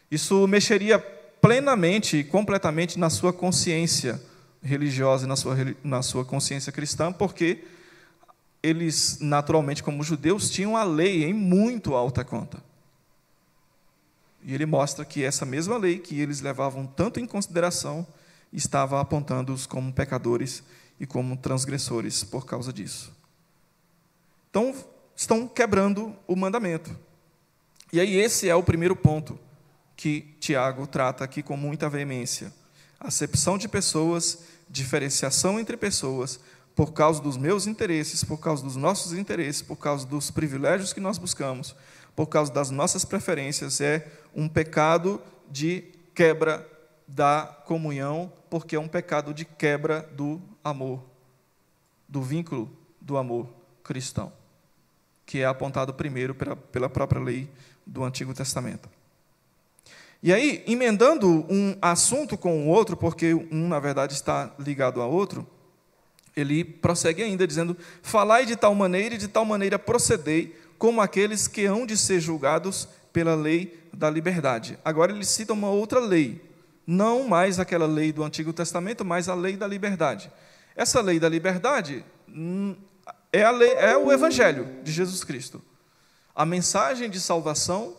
[0.08, 4.22] Isso mexeria plenamente e completamente na sua consciência
[4.62, 7.64] religiosa e na sua, na sua consciência cristã, porque
[8.62, 12.62] eles, naturalmente, como judeus, tinham a lei em muito alta conta.
[14.44, 18.06] E ele mostra que essa mesma lei que eles levavam tanto em consideração
[18.52, 20.62] estava apontando-os como pecadores
[21.00, 23.10] e como transgressores por causa disso.
[24.50, 24.74] Então,
[25.16, 26.96] estão quebrando o mandamento.
[27.92, 29.38] E aí, esse é o primeiro ponto
[29.96, 32.52] que Tiago trata aqui com muita veemência:
[33.00, 36.38] acepção de pessoas, diferenciação entre pessoas,
[36.74, 41.00] por causa dos meus interesses, por causa dos nossos interesses, por causa dos privilégios que
[41.00, 41.74] nós buscamos,
[42.14, 45.84] por causa das nossas preferências, é um pecado de
[46.14, 46.66] quebra
[47.06, 51.04] da comunhão, porque é um pecado de quebra do amor,
[52.08, 53.48] do vínculo do amor
[53.82, 54.32] cristão,
[55.26, 57.50] que é apontado primeiro pela, pela própria lei
[57.86, 58.88] do Antigo Testamento.
[60.22, 65.12] E aí, emendando um assunto com o outro, porque um, na verdade, está ligado ao
[65.12, 65.46] outro,
[66.34, 71.48] ele prossegue ainda dizendo: Falai de tal maneira e de tal maneira procedei, como aqueles
[71.48, 74.78] que hão de ser julgados pela lei da liberdade.
[74.84, 76.42] Agora ele cita uma outra lei,
[76.86, 80.30] não mais aquela lei do Antigo Testamento, mas a lei da liberdade.
[80.76, 82.74] Essa lei da liberdade hum,
[83.32, 85.62] é, lei, é o Evangelho de Jesus Cristo.
[86.34, 87.96] A mensagem de salvação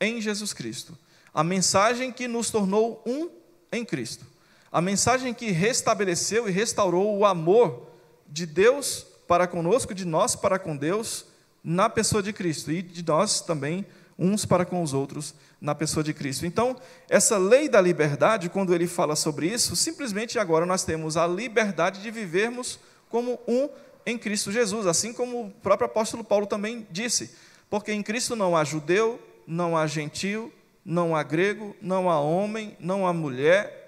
[0.00, 0.96] em Jesus Cristo.
[1.32, 3.30] A mensagem que nos tornou um
[3.72, 4.26] em Cristo.
[4.72, 7.90] A mensagem que restabeleceu e restaurou o amor
[8.26, 11.26] de Deus para conosco, de nós para com Deus,
[11.62, 13.84] na pessoa de Cristo e de nós também
[14.18, 16.44] uns para com os outros na pessoa de Cristo.
[16.44, 16.76] Então,
[17.08, 22.02] essa lei da liberdade, quando ele fala sobre isso, simplesmente agora nós temos a liberdade
[22.02, 23.68] de vivermos como um
[24.04, 27.34] em Cristo Jesus, assim como o próprio apóstolo Paulo também disse,
[27.68, 30.52] porque em Cristo não há judeu, não há gentil,
[30.84, 33.80] não há grego, não há homem, não há mulher,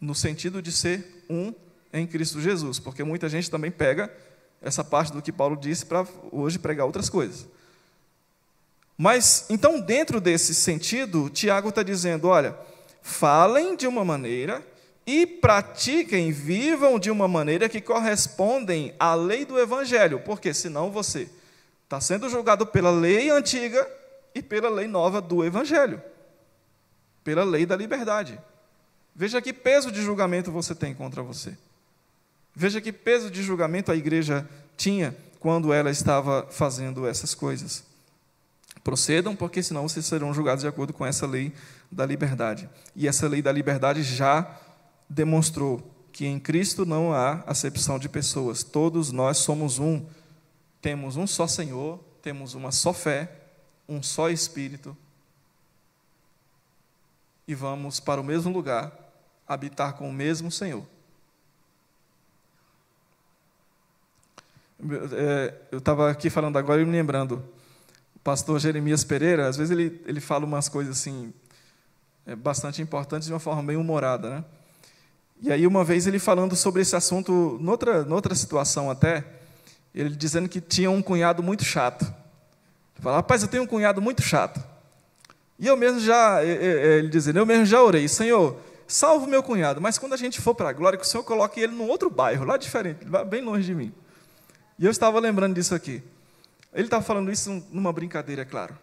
[0.00, 1.54] no sentido de ser um
[1.92, 4.12] em Cristo Jesus, porque muita gente também pega
[4.62, 7.46] essa parte do que Paulo disse para hoje pregar outras coisas.
[8.96, 12.56] Mas, então, dentro desse sentido, Tiago está dizendo: olha,
[13.02, 14.64] falem de uma maneira
[15.06, 21.28] e pratiquem, vivam de uma maneira que correspondem à lei do Evangelho, porque senão você
[21.84, 23.86] está sendo julgado pela lei antiga
[24.34, 26.00] e pela lei nova do Evangelho,
[27.24, 28.38] pela lei da liberdade.
[29.14, 31.56] Veja que peso de julgamento você tem contra você.
[32.54, 37.84] Veja que peso de julgamento a igreja tinha quando ela estava fazendo essas coisas.
[38.84, 41.52] Procedam, porque senão vocês serão julgados de acordo com essa lei
[41.90, 42.68] da liberdade.
[42.96, 44.58] E essa lei da liberdade já
[45.08, 45.82] demonstrou
[46.12, 48.62] que em Cristo não há acepção de pessoas.
[48.62, 50.04] Todos nós somos um.
[50.80, 53.30] Temos um só Senhor, temos uma só fé,
[53.88, 54.96] um só Espírito.
[57.46, 58.92] E vamos para o mesmo lugar
[59.46, 60.84] habitar com o mesmo Senhor.
[65.12, 67.42] É, eu estava aqui falando agora e me lembrando,
[68.16, 71.32] o pastor Jeremias Pereira, às vezes ele, ele fala umas coisas assim,
[72.26, 74.28] é, bastante importantes de uma forma bem humorada.
[74.28, 74.44] Né?
[75.40, 79.24] E aí, uma vez ele falando sobre esse assunto, noutra, noutra situação até,
[79.94, 82.02] ele dizendo que tinha um cunhado muito chato.
[82.02, 84.62] Ele fala, rapaz, eu tenho um cunhado muito chato.
[85.58, 88.58] E eu mesmo já, ele dizendo, eu mesmo já orei, Senhor,
[88.88, 91.60] salvo meu cunhado, mas quando a gente for para a glória, que o Senhor coloque
[91.60, 93.92] ele num outro bairro, lá diferente, bem longe de mim.
[94.78, 96.02] E eu estava lembrando disso aqui.
[96.72, 98.76] Ele estava falando isso numa brincadeira, é claro.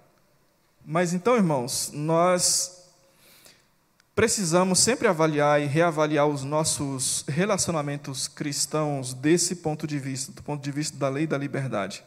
[0.85, 2.79] Mas então, irmãos, nós
[4.15, 10.61] precisamos sempre avaliar e reavaliar os nossos relacionamentos cristãos desse ponto de vista, do ponto
[10.61, 12.03] de vista da lei da liberdade.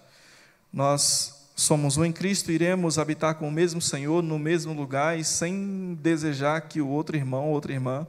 [0.73, 5.25] Nós somos um em Cristo, iremos habitar com o mesmo Senhor, no mesmo lugar e
[5.25, 8.07] sem desejar que o outro irmão ou outra irmã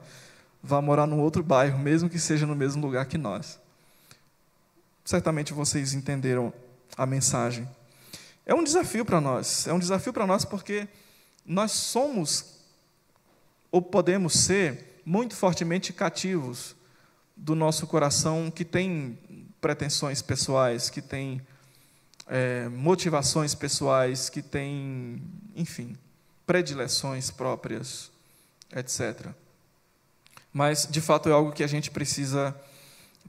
[0.62, 3.60] vá morar num outro bairro, mesmo que seja no mesmo lugar que nós.
[5.04, 6.54] Certamente vocês entenderam
[6.98, 7.68] a mensagem.
[8.46, 10.88] É um desafio para nós, é um desafio para nós porque
[11.46, 12.60] nós somos,
[13.72, 16.76] ou podemos ser, muito fortemente cativos
[17.36, 19.18] do nosso coração que tem
[19.60, 21.42] pretensões pessoais, que tem
[22.28, 25.22] é, motivações pessoais, que tem,
[25.56, 25.98] enfim,
[26.46, 28.12] predileções próprias,
[28.76, 29.30] etc.
[30.52, 32.56] Mas, de fato, é algo que a gente precisa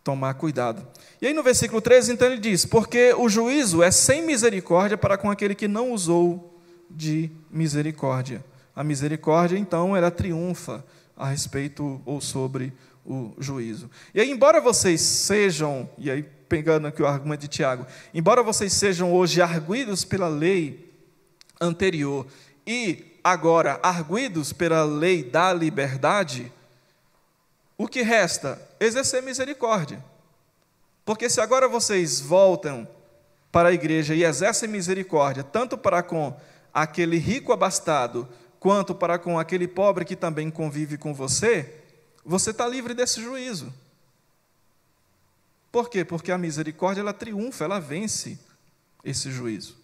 [0.04, 0.86] tomar cuidado.
[1.20, 5.16] E aí no versículo 13, então ele diz: Porque o juízo é sem misericórdia para
[5.16, 8.44] com aquele que não usou de misericórdia.
[8.76, 10.84] A misericórdia, então, ela triunfa
[11.16, 12.72] a respeito ou sobre
[13.06, 13.90] o juízo.
[14.14, 18.72] E aí, embora vocês sejam, e aí pegando aqui o argumento de Tiago, embora vocês
[18.72, 20.92] sejam hoje arguidos pela lei
[21.60, 22.26] anterior
[22.66, 26.52] e agora arguidos pela lei da liberdade,
[27.76, 28.60] o que resta?
[28.78, 30.02] Exercer misericórdia.
[31.04, 32.88] Porque se agora vocês voltam
[33.50, 36.34] para a igreja e exercem misericórdia, tanto para com
[36.72, 41.82] aquele rico abastado, quanto para com aquele pobre que também convive com você,
[42.24, 43.72] você está livre desse juízo.
[45.70, 46.04] Por quê?
[46.04, 48.38] Porque a misericórdia ela triunfa, ela vence
[49.04, 49.76] esse juízo.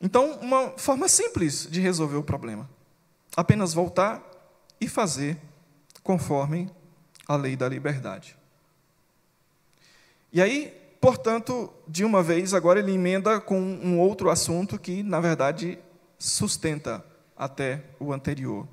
[0.00, 2.68] Então, uma forma simples de resolver o problema:
[3.36, 4.22] apenas voltar
[4.84, 5.38] e fazer
[6.02, 6.70] conforme
[7.26, 8.36] a lei da liberdade.
[10.32, 15.20] E aí, portanto, de uma vez, agora ele emenda com um outro assunto que, na
[15.20, 15.78] verdade,
[16.18, 17.04] sustenta
[17.36, 18.68] até o anterior.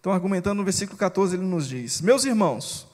[0.00, 2.88] Então, argumentando no versículo 14, ele nos diz: Meus irmãos,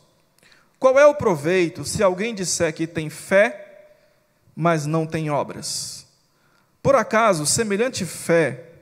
[0.78, 3.95] qual é o proveito se alguém disser que tem fé,
[4.55, 6.07] mas não tem obras?
[6.82, 8.72] Por acaso, semelhante fé,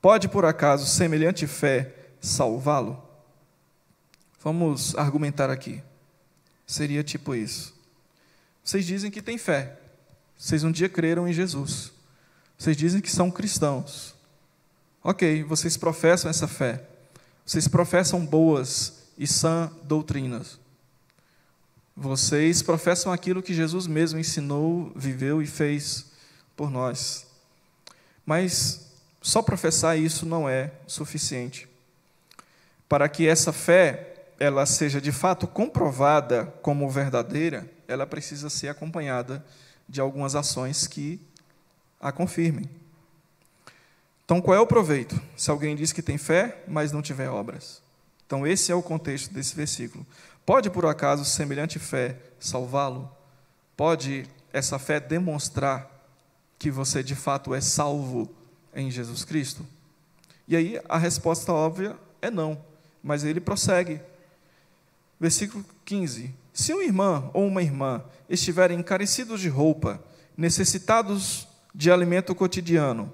[0.00, 3.02] pode por acaso semelhante fé salvá-lo?
[4.42, 5.82] Vamos argumentar aqui.
[6.66, 7.74] Seria tipo isso.
[8.62, 9.78] Vocês dizem que têm fé.
[10.36, 11.92] Vocês um dia creram em Jesus.
[12.56, 14.14] Vocês dizem que são cristãos.
[15.02, 16.84] Ok, vocês professam essa fé.
[17.44, 20.58] Vocês professam boas e sã doutrinas.
[21.96, 26.12] Vocês professam aquilo que Jesus mesmo ensinou, viveu e fez
[26.56, 27.26] por nós.
[28.24, 31.69] Mas só professar isso não é suficiente.
[32.90, 39.46] Para que essa fé ela seja de fato comprovada como verdadeira, ela precisa ser acompanhada
[39.88, 41.20] de algumas ações que
[42.00, 42.68] a confirmem.
[44.24, 45.22] Então, qual é o proveito?
[45.36, 47.80] Se alguém diz que tem fé, mas não tiver obras.
[48.26, 50.04] Então, esse é o contexto desse versículo.
[50.44, 53.08] Pode, por acaso, semelhante fé salvá-lo?
[53.76, 55.88] Pode essa fé demonstrar
[56.58, 58.28] que você de fato é salvo
[58.74, 59.64] em Jesus Cristo?
[60.48, 62.68] E aí a resposta óbvia é não.
[63.02, 64.00] Mas ele prossegue.
[65.18, 70.02] Versículo 15: Se um irmão ou uma irmã estiverem encarecidos de roupa,
[70.36, 73.12] necessitados de alimento cotidiano,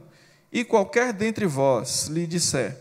[0.53, 2.77] e qualquer dentre vós lhe disser: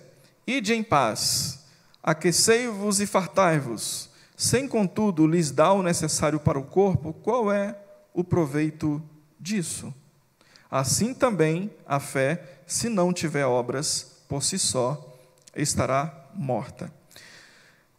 [0.46, 1.66] Ide em paz,
[2.04, 7.78] aquecei-vos e fartai-vos, sem contudo lhes dar o necessário para o corpo, qual é
[8.14, 9.02] o proveito
[9.40, 9.94] disso?
[10.70, 15.16] Assim também a fé, se não tiver obras, por si só,
[15.56, 16.92] estará morta.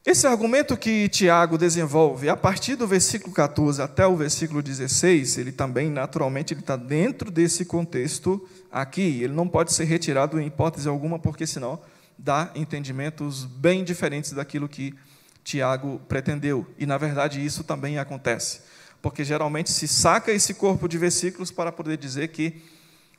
[0.06, 5.50] Esse argumento que Tiago desenvolve a partir do versículo 14 até o versículo 16, ele
[5.50, 9.20] também, naturalmente, ele está dentro desse contexto aqui.
[9.24, 11.80] Ele não pode ser retirado em hipótese alguma, porque senão
[12.16, 14.94] dá entendimentos bem diferentes daquilo que
[15.42, 16.64] Tiago pretendeu.
[16.78, 18.60] E, na verdade, isso também acontece.
[19.02, 22.62] Porque geralmente se saca esse corpo de versículos para poder dizer que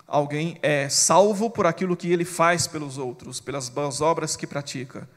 [0.08, 5.08] alguém é salvo por aquilo que ele faz pelos outros, pelas boas obras que pratica.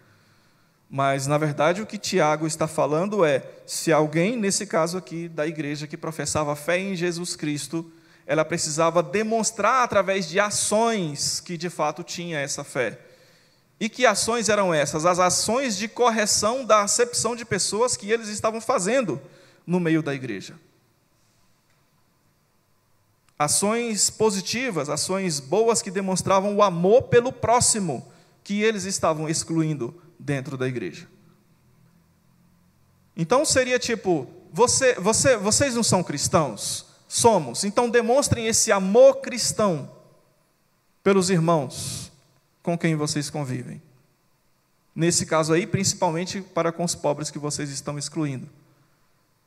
[0.90, 5.46] Mas, na verdade, o que Tiago está falando é: se alguém, nesse caso aqui da
[5.46, 7.90] igreja, que professava fé em Jesus Cristo,
[8.26, 12.98] ela precisava demonstrar através de ações que de fato tinha essa fé.
[13.78, 15.06] E que ações eram essas?
[15.06, 19.20] As ações de correção da acepção de pessoas que eles estavam fazendo
[19.66, 20.54] no meio da igreja.
[23.40, 28.06] Ações positivas, ações boas que demonstravam o amor pelo próximo
[28.44, 31.08] que eles estavam excluindo dentro da igreja.
[33.16, 36.84] Então seria tipo: você, você, vocês não são cristãos?
[37.08, 37.64] Somos.
[37.64, 39.90] Então demonstrem esse amor cristão
[41.02, 42.12] pelos irmãos
[42.62, 43.80] com quem vocês convivem.
[44.94, 48.46] Nesse caso aí, principalmente para com os pobres que vocês estão excluindo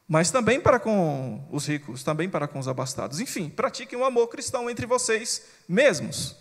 [0.07, 3.19] mas também para com os ricos, também para com os abastados.
[3.19, 6.35] Enfim, pratiquem o amor cristão entre vocês mesmos.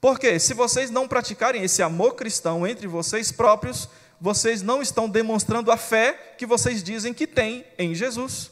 [0.00, 3.88] Porque se vocês não praticarem esse amor cristão entre vocês próprios,
[4.20, 8.50] vocês não estão demonstrando a fé que vocês dizem que têm em Jesus.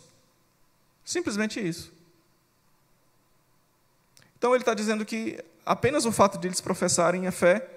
[1.05, 1.93] Simplesmente isso.
[4.39, 7.69] Então ele está dizendo que apenas o fato de eles professarem a fé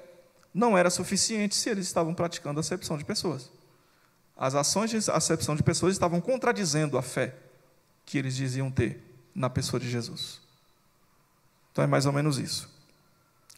[0.54, 3.50] não era suficiente se eles estavam praticando a acepção de pessoas.
[4.36, 7.36] As ações de acepção de pessoas estavam contradizendo a fé
[8.06, 9.02] que eles diziam ter
[9.34, 10.42] na pessoa de Jesus.
[11.72, 12.70] Então é mais ou menos isso.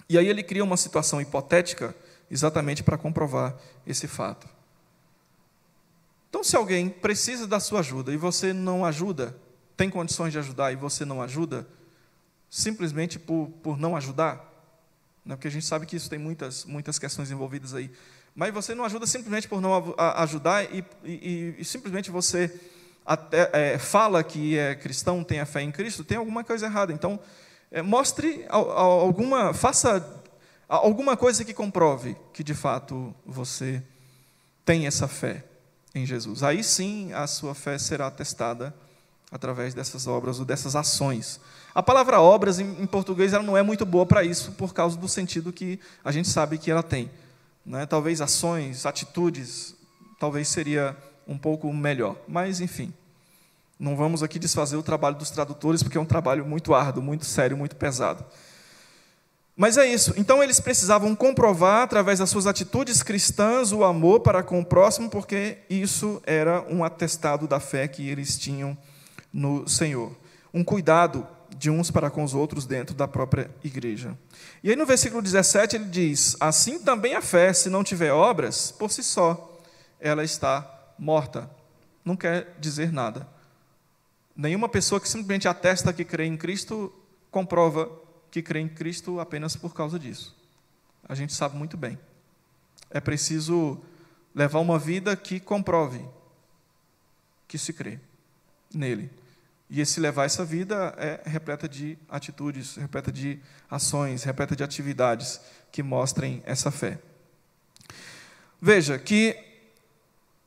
[0.07, 1.95] E aí ele cria uma situação hipotética
[2.29, 3.55] exatamente para comprovar
[3.85, 4.47] esse fato.
[6.29, 9.35] Então, se alguém precisa da sua ajuda e você não ajuda,
[9.77, 11.67] tem condições de ajudar e você não ajuda,
[12.49, 14.35] simplesmente por, por não ajudar,
[15.25, 15.35] né?
[15.35, 17.89] porque a gente sabe que isso tem muitas, muitas questões envolvidas aí
[18.35, 22.51] mas você não ajuda simplesmente por não ajudar e, e, e simplesmente você
[23.05, 26.91] até, é, fala que é cristão, tem a fé em Cristo, tem alguma coisa errada.
[26.91, 27.17] Então,
[27.71, 30.05] é, mostre alguma, faça
[30.67, 33.81] alguma coisa que comprove que de fato você
[34.65, 35.45] tem essa fé
[35.93, 36.43] em Jesus.
[36.43, 38.75] Aí sim a sua fé será testada
[39.31, 41.39] através dessas obras ou dessas ações.
[41.73, 45.07] A palavra obras em, português ela não é muito boa para isso por causa do
[45.07, 47.09] sentido que a gente sabe que ela tem
[47.65, 47.85] né?
[47.85, 49.75] talvez ações, atitudes,
[50.19, 50.95] talvez seria
[51.27, 52.15] um pouco melhor.
[52.27, 52.93] Mas, enfim,
[53.79, 57.25] não vamos aqui desfazer o trabalho dos tradutores, porque é um trabalho muito árduo, muito
[57.25, 58.23] sério, muito pesado.
[59.55, 60.13] Mas é isso.
[60.17, 65.09] Então eles precisavam comprovar, através das suas atitudes cristãs, o amor para com o próximo,
[65.09, 68.77] porque isso era um atestado da fé que eles tinham
[69.31, 70.11] no Senhor.
[70.53, 71.25] Um cuidado
[71.57, 74.17] de uns para com os outros dentro da própria igreja.
[74.63, 78.71] E aí no versículo 17 ele diz: Assim também a fé, se não tiver obras,
[78.71, 79.59] por si só,
[79.99, 81.49] ela está morta.
[82.03, 83.27] Não quer dizer nada.
[84.35, 86.93] Nenhuma pessoa que simplesmente atesta que crê em Cristo
[87.31, 87.89] comprova
[88.29, 90.35] que crê em Cristo apenas por causa disso.
[91.07, 91.97] A gente sabe muito bem.
[92.89, 93.81] É preciso
[94.33, 96.03] levar uma vida que comprove
[97.47, 97.99] que se crê
[98.73, 99.09] nele.
[99.69, 103.39] E esse levar essa vida é repleta de atitudes, repleta de
[103.69, 105.41] ações, repleta de atividades
[105.71, 106.99] que mostrem essa fé.
[108.61, 109.35] Veja que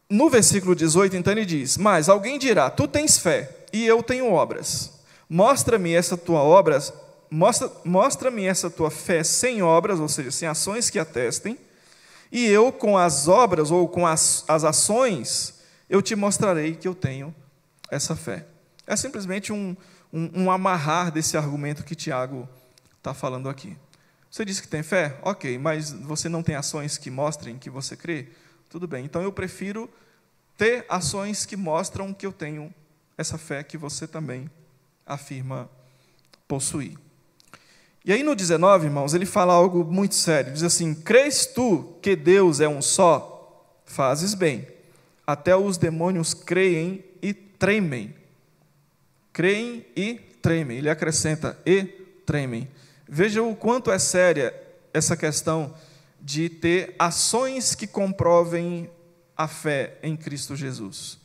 [0.09, 4.33] no versículo 18, então ele diz: Mas alguém dirá: Tu tens fé e eu tenho
[4.33, 4.99] obras.
[5.29, 6.79] Mostra-me essa tua obra,
[7.31, 11.59] mostra, mostra-me essa tua fé sem obras, ou seja, sem ações que atestem,
[12.33, 15.55] e eu com as obras ou com as, as ações,
[15.91, 17.35] eu te mostrarei que eu tenho
[17.91, 18.47] essa fé.
[18.89, 19.77] É simplesmente um,
[20.11, 22.49] um, um amarrar desse argumento que Tiago
[22.97, 23.77] está falando aqui.
[24.31, 25.19] Você disse que tem fé?
[25.21, 28.29] Ok, mas você não tem ações que mostrem que você crê?
[28.71, 29.91] Tudo bem, então eu prefiro
[30.57, 32.75] ter ações que mostram que eu tenho
[33.19, 34.51] essa fé que você também
[35.07, 35.69] afirma
[36.47, 36.97] possuir.
[38.07, 40.51] E aí no 19, irmãos, ele fala algo muito sério.
[40.51, 43.67] Diz assim: Crês tu que Deus é um só?
[43.85, 44.67] Fazes bem.
[45.27, 48.18] Até os demônios creem e tremem
[49.39, 50.79] creem e tremem.
[50.79, 51.85] Ele acrescenta e
[52.27, 52.69] tremem.
[53.09, 54.53] Veja o quanto é séria
[54.93, 55.73] essa questão
[56.21, 58.91] de ter ações que comprovem
[59.37, 61.21] a fé em Cristo Jesus.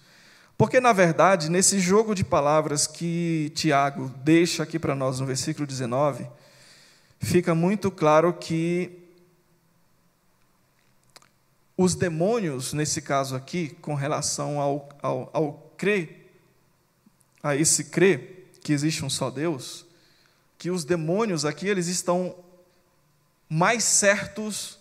[0.56, 5.66] Porque, na verdade, nesse jogo de palavras que Tiago deixa aqui para nós no versículo
[5.66, 6.28] 19,
[7.20, 8.92] fica muito claro que
[11.76, 16.23] os demônios, nesse caso aqui, com relação ao, ao, ao crer
[17.44, 19.86] a esse crer que existe um só Deus,
[20.58, 22.34] que os demônios aqui eles estão
[23.50, 24.80] mais certos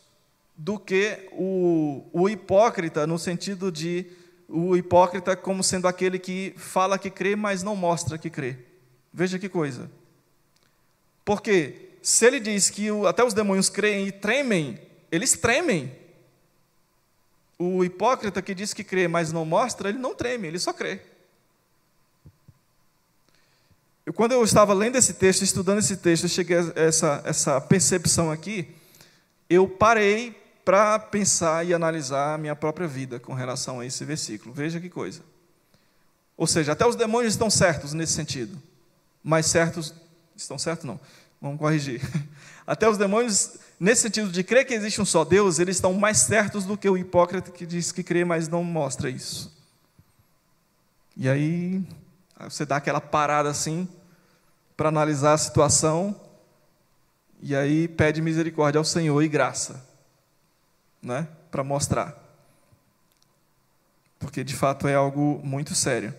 [0.56, 4.06] do que o, o hipócrita, no sentido de
[4.48, 8.58] o hipócrita como sendo aquele que fala que crê, mas não mostra que crê.
[9.12, 9.90] Veja que coisa.
[11.24, 14.78] Porque se ele diz que até os demônios creem e tremem,
[15.10, 15.92] eles tremem.
[17.58, 21.00] O hipócrita que diz que crê, mas não mostra, ele não treme, ele só crê.
[24.04, 27.60] Eu, quando eu estava lendo esse texto, estudando esse texto, eu cheguei a essa, essa
[27.60, 28.74] percepção aqui,
[29.48, 34.54] eu parei para pensar e analisar a minha própria vida com relação a esse versículo.
[34.54, 35.22] Veja que coisa.
[36.36, 38.60] Ou seja, até os demônios estão certos nesse sentido.
[39.22, 39.94] Mas certos.
[40.36, 40.84] Estão certos?
[40.84, 40.98] Não.
[41.40, 42.00] Vamos corrigir.
[42.64, 46.18] Até os demônios, nesse sentido de crer que existe um só Deus, eles estão mais
[46.18, 49.52] certos do que o hipócrita que diz que crê, mas não mostra isso.
[51.16, 51.84] E aí,
[52.44, 53.88] você dá aquela parada assim,
[54.76, 56.14] para analisar a situação,
[57.40, 59.84] e aí pede misericórdia ao Senhor e graça,
[61.02, 61.26] né?
[61.50, 62.16] Para mostrar.
[64.18, 66.14] Porque de fato é algo muito sério.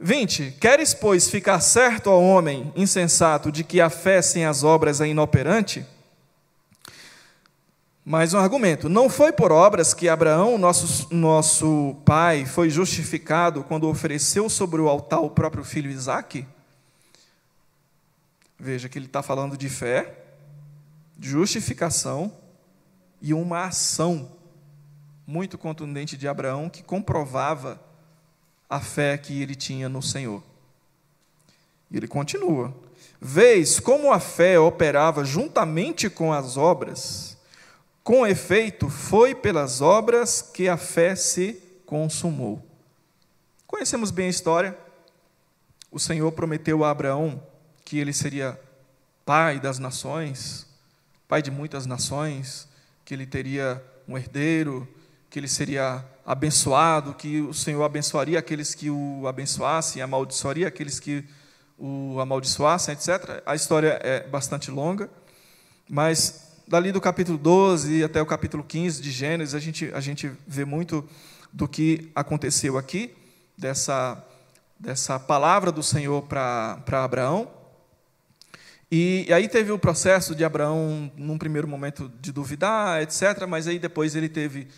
[0.00, 0.56] 20.
[0.60, 5.06] Queres, pois, ficar certo ao homem insensato de que a fé sem as obras é
[5.06, 5.86] inoperante?
[8.06, 8.86] Mais um argumento.
[8.86, 14.90] Não foi por obras que Abraão, nosso, nosso pai, foi justificado quando ofereceu sobre o
[14.90, 16.46] altar o próprio filho Isaque?
[18.58, 20.18] Veja que ele está falando de fé,
[21.18, 22.30] justificação
[23.22, 24.30] e uma ação
[25.26, 27.80] muito contundente de Abraão que comprovava
[28.68, 30.42] a fé que ele tinha no Senhor.
[31.90, 32.74] E ele continua:
[33.18, 37.33] Vês como a fé operava juntamente com as obras,
[38.04, 41.54] com efeito, foi pelas obras que a fé se
[41.86, 42.62] consumou.
[43.66, 44.78] Conhecemos bem a história.
[45.90, 47.42] O Senhor prometeu a Abraão
[47.82, 48.60] que ele seria
[49.24, 50.66] pai das nações,
[51.26, 52.68] pai de muitas nações,
[53.06, 54.86] que ele teria um herdeiro,
[55.30, 61.24] que ele seria abençoado, que o Senhor abençoaria aqueles que o abençoassem, amaldiçoaria aqueles que
[61.78, 63.42] o amaldiçoassem, etc.
[63.46, 65.08] A história é bastante longa,
[65.88, 70.30] mas dali do capítulo 12 até o capítulo 15 de Gênesis, a gente, a gente
[70.46, 71.06] vê muito
[71.52, 73.14] do que aconteceu aqui,
[73.56, 74.22] dessa,
[74.78, 77.50] dessa palavra do Senhor para Abraão.
[78.90, 83.66] E, e aí teve o processo de Abraão, num primeiro momento, de duvidar, etc., mas
[83.66, 84.68] aí depois ele teve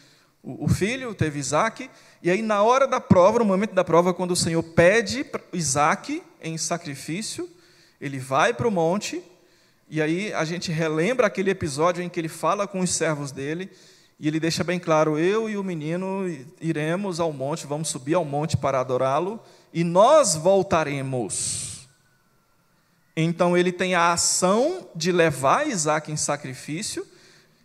[0.43, 1.91] o filho, teve Isaac,
[2.23, 6.23] e aí na hora da prova, no momento da prova, quando o Senhor pede Isaac
[6.41, 7.49] em sacrifício,
[8.01, 9.23] ele vai para o monte,
[9.89, 13.71] e aí a gente relembra aquele episódio em que ele fala com os servos dele,
[14.19, 16.25] e ele deixa bem claro: eu e o menino
[16.61, 19.41] iremos ao monte, vamos subir ao monte para adorá-lo,
[19.73, 21.87] e nós voltaremos.
[23.17, 27.07] Então ele tem a ação de levar Isaac em sacrifício,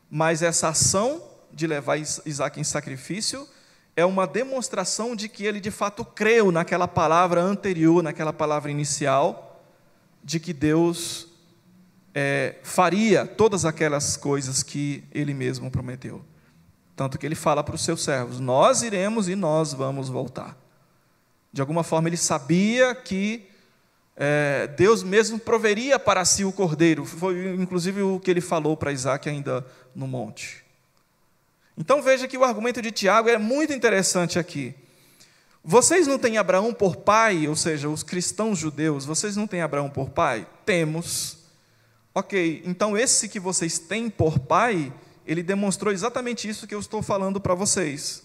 [0.09, 3.47] mas essa ação de levar Isaac em sacrifício
[3.95, 9.61] é uma demonstração de que ele de fato creu naquela palavra anterior, naquela palavra inicial,
[10.23, 11.30] de que Deus
[12.13, 16.23] é, faria todas aquelas coisas que ele mesmo prometeu.
[16.95, 20.57] Tanto que ele fala para os seus servos: Nós iremos e nós vamos voltar.
[21.51, 23.47] De alguma forma, ele sabia que
[24.15, 27.05] é, Deus mesmo proveria para si o cordeiro.
[27.05, 30.63] Foi inclusive o que ele falou para Isaac ainda no monte.
[31.77, 34.75] Então veja que o argumento de Tiago é muito interessante aqui.
[35.63, 39.89] Vocês não têm Abraão por pai, ou seja, os cristãos judeus, vocês não têm Abraão
[39.89, 40.47] por pai?
[40.65, 41.40] Temos.
[42.13, 44.93] Ok, então esse que vocês têm por pai,
[45.25, 48.23] ele demonstrou exatamente isso que eu estou falando para vocês.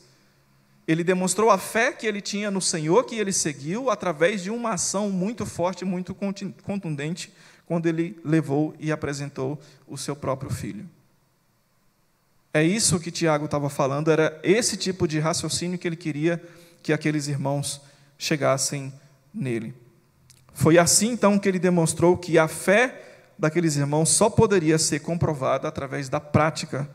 [0.88, 4.72] Ele demonstrou a fé que ele tinha no Senhor, que ele seguiu, através de uma
[4.72, 6.16] ação muito forte, muito
[6.62, 7.32] contundente,
[7.64, 10.88] quando ele levou e apresentou o seu próprio filho.
[12.54, 16.42] É isso que Tiago estava falando, era esse tipo de raciocínio que ele queria
[16.82, 17.80] que aqueles irmãos
[18.16, 18.92] chegassem
[19.34, 19.74] nele.
[20.54, 25.68] Foi assim então que ele demonstrou que a fé daqueles irmãos só poderia ser comprovada
[25.68, 26.88] através da prática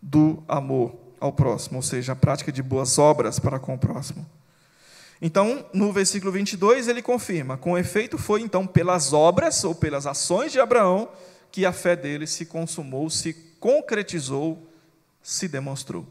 [0.00, 4.26] do amor ao próximo, ou seja, a prática de boas obras para com o próximo.
[5.20, 10.50] Então, no versículo 22, ele confirma: com efeito, foi então pelas obras ou pelas ações
[10.50, 11.08] de Abraão
[11.50, 14.58] que a fé dele se consumou, se concretizou
[15.22, 16.04] se demonstrou.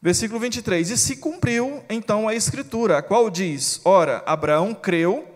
[0.00, 5.28] Versículo 23: E se cumpriu então a Escritura, a qual diz: Ora, Abraão creu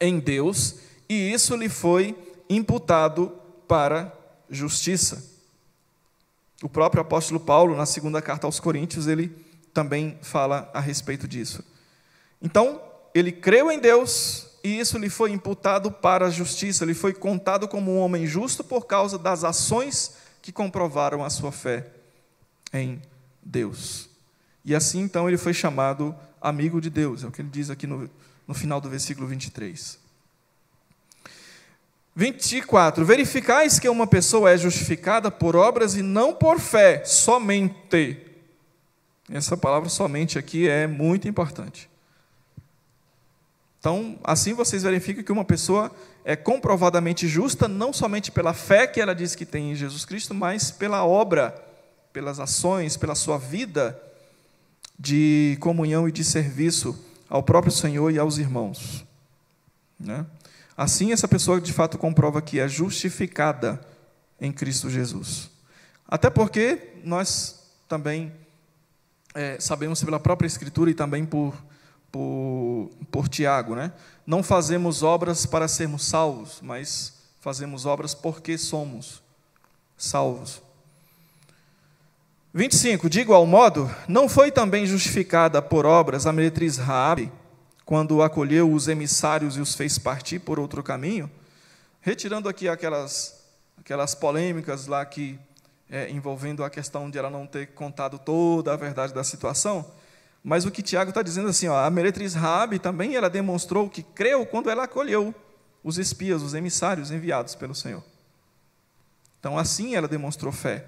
[0.00, 0.76] em Deus,
[1.10, 2.16] e isso lhe foi
[2.48, 3.36] imputado
[3.66, 4.16] para
[4.48, 5.28] justiça.
[6.62, 9.26] O próprio apóstolo Paulo, na segunda carta aos Coríntios, ele
[9.74, 11.64] também fala a respeito disso.
[12.40, 12.80] Então,
[13.12, 17.66] ele creu em Deus, e isso lhe foi imputado para a justiça, ele foi contado
[17.66, 21.88] como um homem justo por causa das ações que comprovaram a sua fé
[22.72, 23.02] em
[23.42, 24.08] Deus.
[24.64, 27.86] E assim então ele foi chamado amigo de Deus, é o que ele diz aqui
[27.86, 28.08] no,
[28.46, 29.99] no final do versículo 23.
[32.20, 33.02] 24.
[33.02, 38.18] Verificais que uma pessoa é justificada por obras e não por fé, somente.
[39.30, 41.88] Essa palavra somente aqui é muito importante.
[43.78, 45.90] Então, assim vocês verificam que uma pessoa
[46.22, 50.34] é comprovadamente justa, não somente pela fé que ela diz que tem em Jesus Cristo,
[50.34, 51.54] mas pela obra,
[52.12, 53.98] pelas ações, pela sua vida
[54.98, 59.06] de comunhão e de serviço ao próprio Senhor e aos irmãos.
[59.98, 60.26] Né?
[60.80, 63.78] Assim, essa pessoa de fato comprova que é justificada
[64.40, 65.50] em Cristo Jesus.
[66.08, 68.32] Até porque nós também
[69.34, 71.54] é, sabemos pela própria Escritura e também por,
[72.10, 73.92] por, por Tiago, né?
[74.26, 77.12] não fazemos obras para sermos salvos, mas
[77.42, 79.22] fazemos obras porque somos
[79.98, 80.62] salvos.
[82.54, 83.10] 25.
[83.10, 87.30] De igual modo, não foi também justificada por obras a meretriz Raabe,
[87.90, 91.28] quando acolheu os emissários e os fez partir por outro caminho?
[92.00, 93.44] Retirando aqui aquelas,
[93.76, 95.36] aquelas polêmicas lá que
[95.90, 99.84] é, envolvendo a questão de ela não ter contado toda a verdade da situação,
[100.40, 104.04] mas o que Tiago está dizendo assim, ó, a meretriz Raabe também ela demonstrou que
[104.04, 105.34] creu quando ela acolheu
[105.82, 108.04] os espias, os emissários enviados pelo Senhor.
[109.40, 110.84] Então assim ela demonstrou fé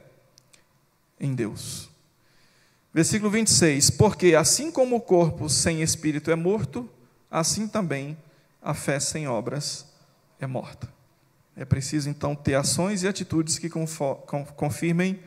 [1.19, 1.91] em Deus.
[2.95, 6.89] Versículo 26: Porque assim como o corpo sem espírito é morto,
[7.31, 8.17] assim também
[8.61, 9.87] a fé sem obras
[10.39, 10.89] é morta.
[11.57, 13.71] É preciso então ter ações e atitudes que
[14.57, 15.21] confirmem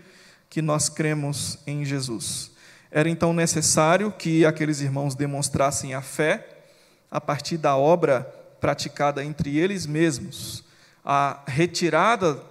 [0.50, 2.52] que nós cremos em Jesus.
[2.92, 6.48] Era então necessário que aqueles irmãos demonstrassem a fé
[7.12, 8.22] a partir da obra
[8.60, 10.64] praticada entre eles mesmos,
[11.04, 12.42] a retirada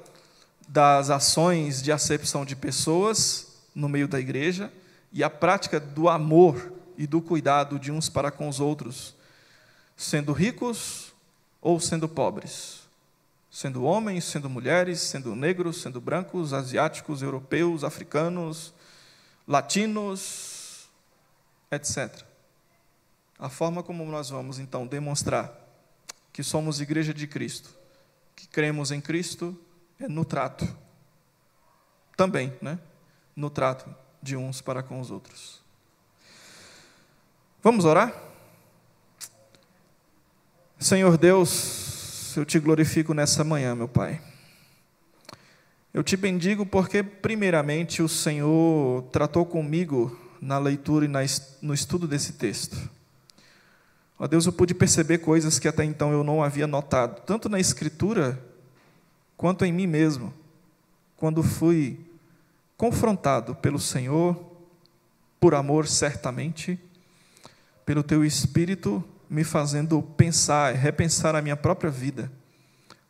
[0.68, 4.70] das ações de acepção de pessoas no meio da igreja
[5.14, 9.14] e a prática do amor e do cuidado de uns para com os outros,
[9.96, 11.14] sendo ricos
[11.62, 12.80] ou sendo pobres,
[13.48, 18.74] sendo homens, sendo mulheres, sendo negros, sendo brancos, asiáticos, europeus, africanos,
[19.46, 20.88] latinos,
[21.70, 22.24] etc.
[23.38, 25.60] A forma como nós vamos então demonstrar
[26.32, 27.70] que somos igreja de Cristo,
[28.34, 29.56] que cremos em Cristo
[30.00, 30.66] é no trato.
[32.16, 32.80] Também, né?
[33.36, 35.60] No trato de uns para com os outros.
[37.62, 38.12] Vamos orar?
[40.78, 44.20] Senhor Deus, eu te glorifico nessa manhã, meu Pai.
[45.92, 51.08] Eu te bendigo porque, primeiramente, o Senhor tratou comigo na leitura e
[51.60, 52.76] no estudo desse texto.
[54.18, 57.60] Ó Deus, eu pude perceber coisas que até então eu não havia notado, tanto na
[57.60, 58.42] Escritura
[59.36, 60.32] quanto em mim mesmo,
[61.14, 62.00] quando fui
[62.76, 64.52] confrontado pelo Senhor,
[65.38, 66.78] por amor certamente,
[67.84, 72.30] pelo teu espírito me fazendo pensar, repensar a minha própria vida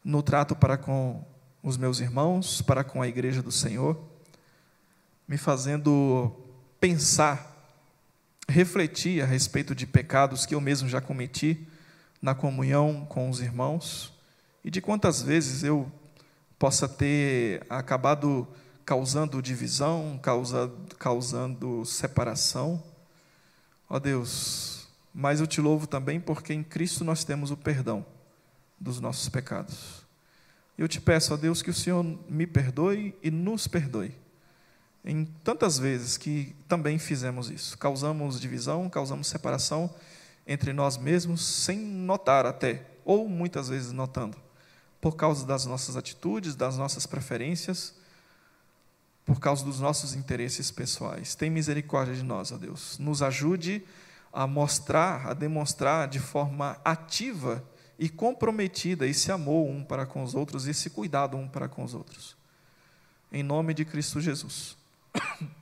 [0.04, 1.24] no trato para com
[1.62, 3.98] os meus irmãos, para com a igreja do Senhor,
[5.26, 6.34] me fazendo
[6.78, 7.54] pensar,
[8.48, 11.66] refletir a respeito de pecados que eu mesmo já cometi
[12.20, 14.12] na comunhão com os irmãos
[14.64, 15.90] e de quantas vezes eu
[16.58, 18.46] possa ter acabado
[18.84, 22.82] causando divisão, causa, causando separação.
[23.88, 28.04] Ó Deus, mas eu te louvo também porque em Cristo nós temos o perdão
[28.78, 30.04] dos nossos pecados.
[30.76, 34.14] Eu te peço, ó Deus, que o Senhor me perdoe e nos perdoe.
[35.04, 39.94] Em tantas vezes que também fizemos isso, causamos divisão, causamos separação
[40.46, 44.44] entre nós mesmos, sem notar até, ou muitas vezes notando
[45.04, 47.92] por causa das nossas atitudes, das nossas preferências,
[49.24, 51.34] por causa dos nossos interesses pessoais.
[51.34, 52.98] Tem misericórdia de nós, ó Deus.
[52.98, 53.82] Nos ajude
[54.32, 57.64] a mostrar, a demonstrar de forma ativa
[57.98, 61.94] e comprometida esse amor um para com os outros, esse cuidado um para com os
[61.94, 62.36] outros.
[63.32, 64.76] Em nome de Cristo Jesus.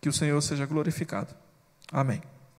[0.00, 1.34] Que o Senhor seja glorificado.
[1.90, 2.33] Amém.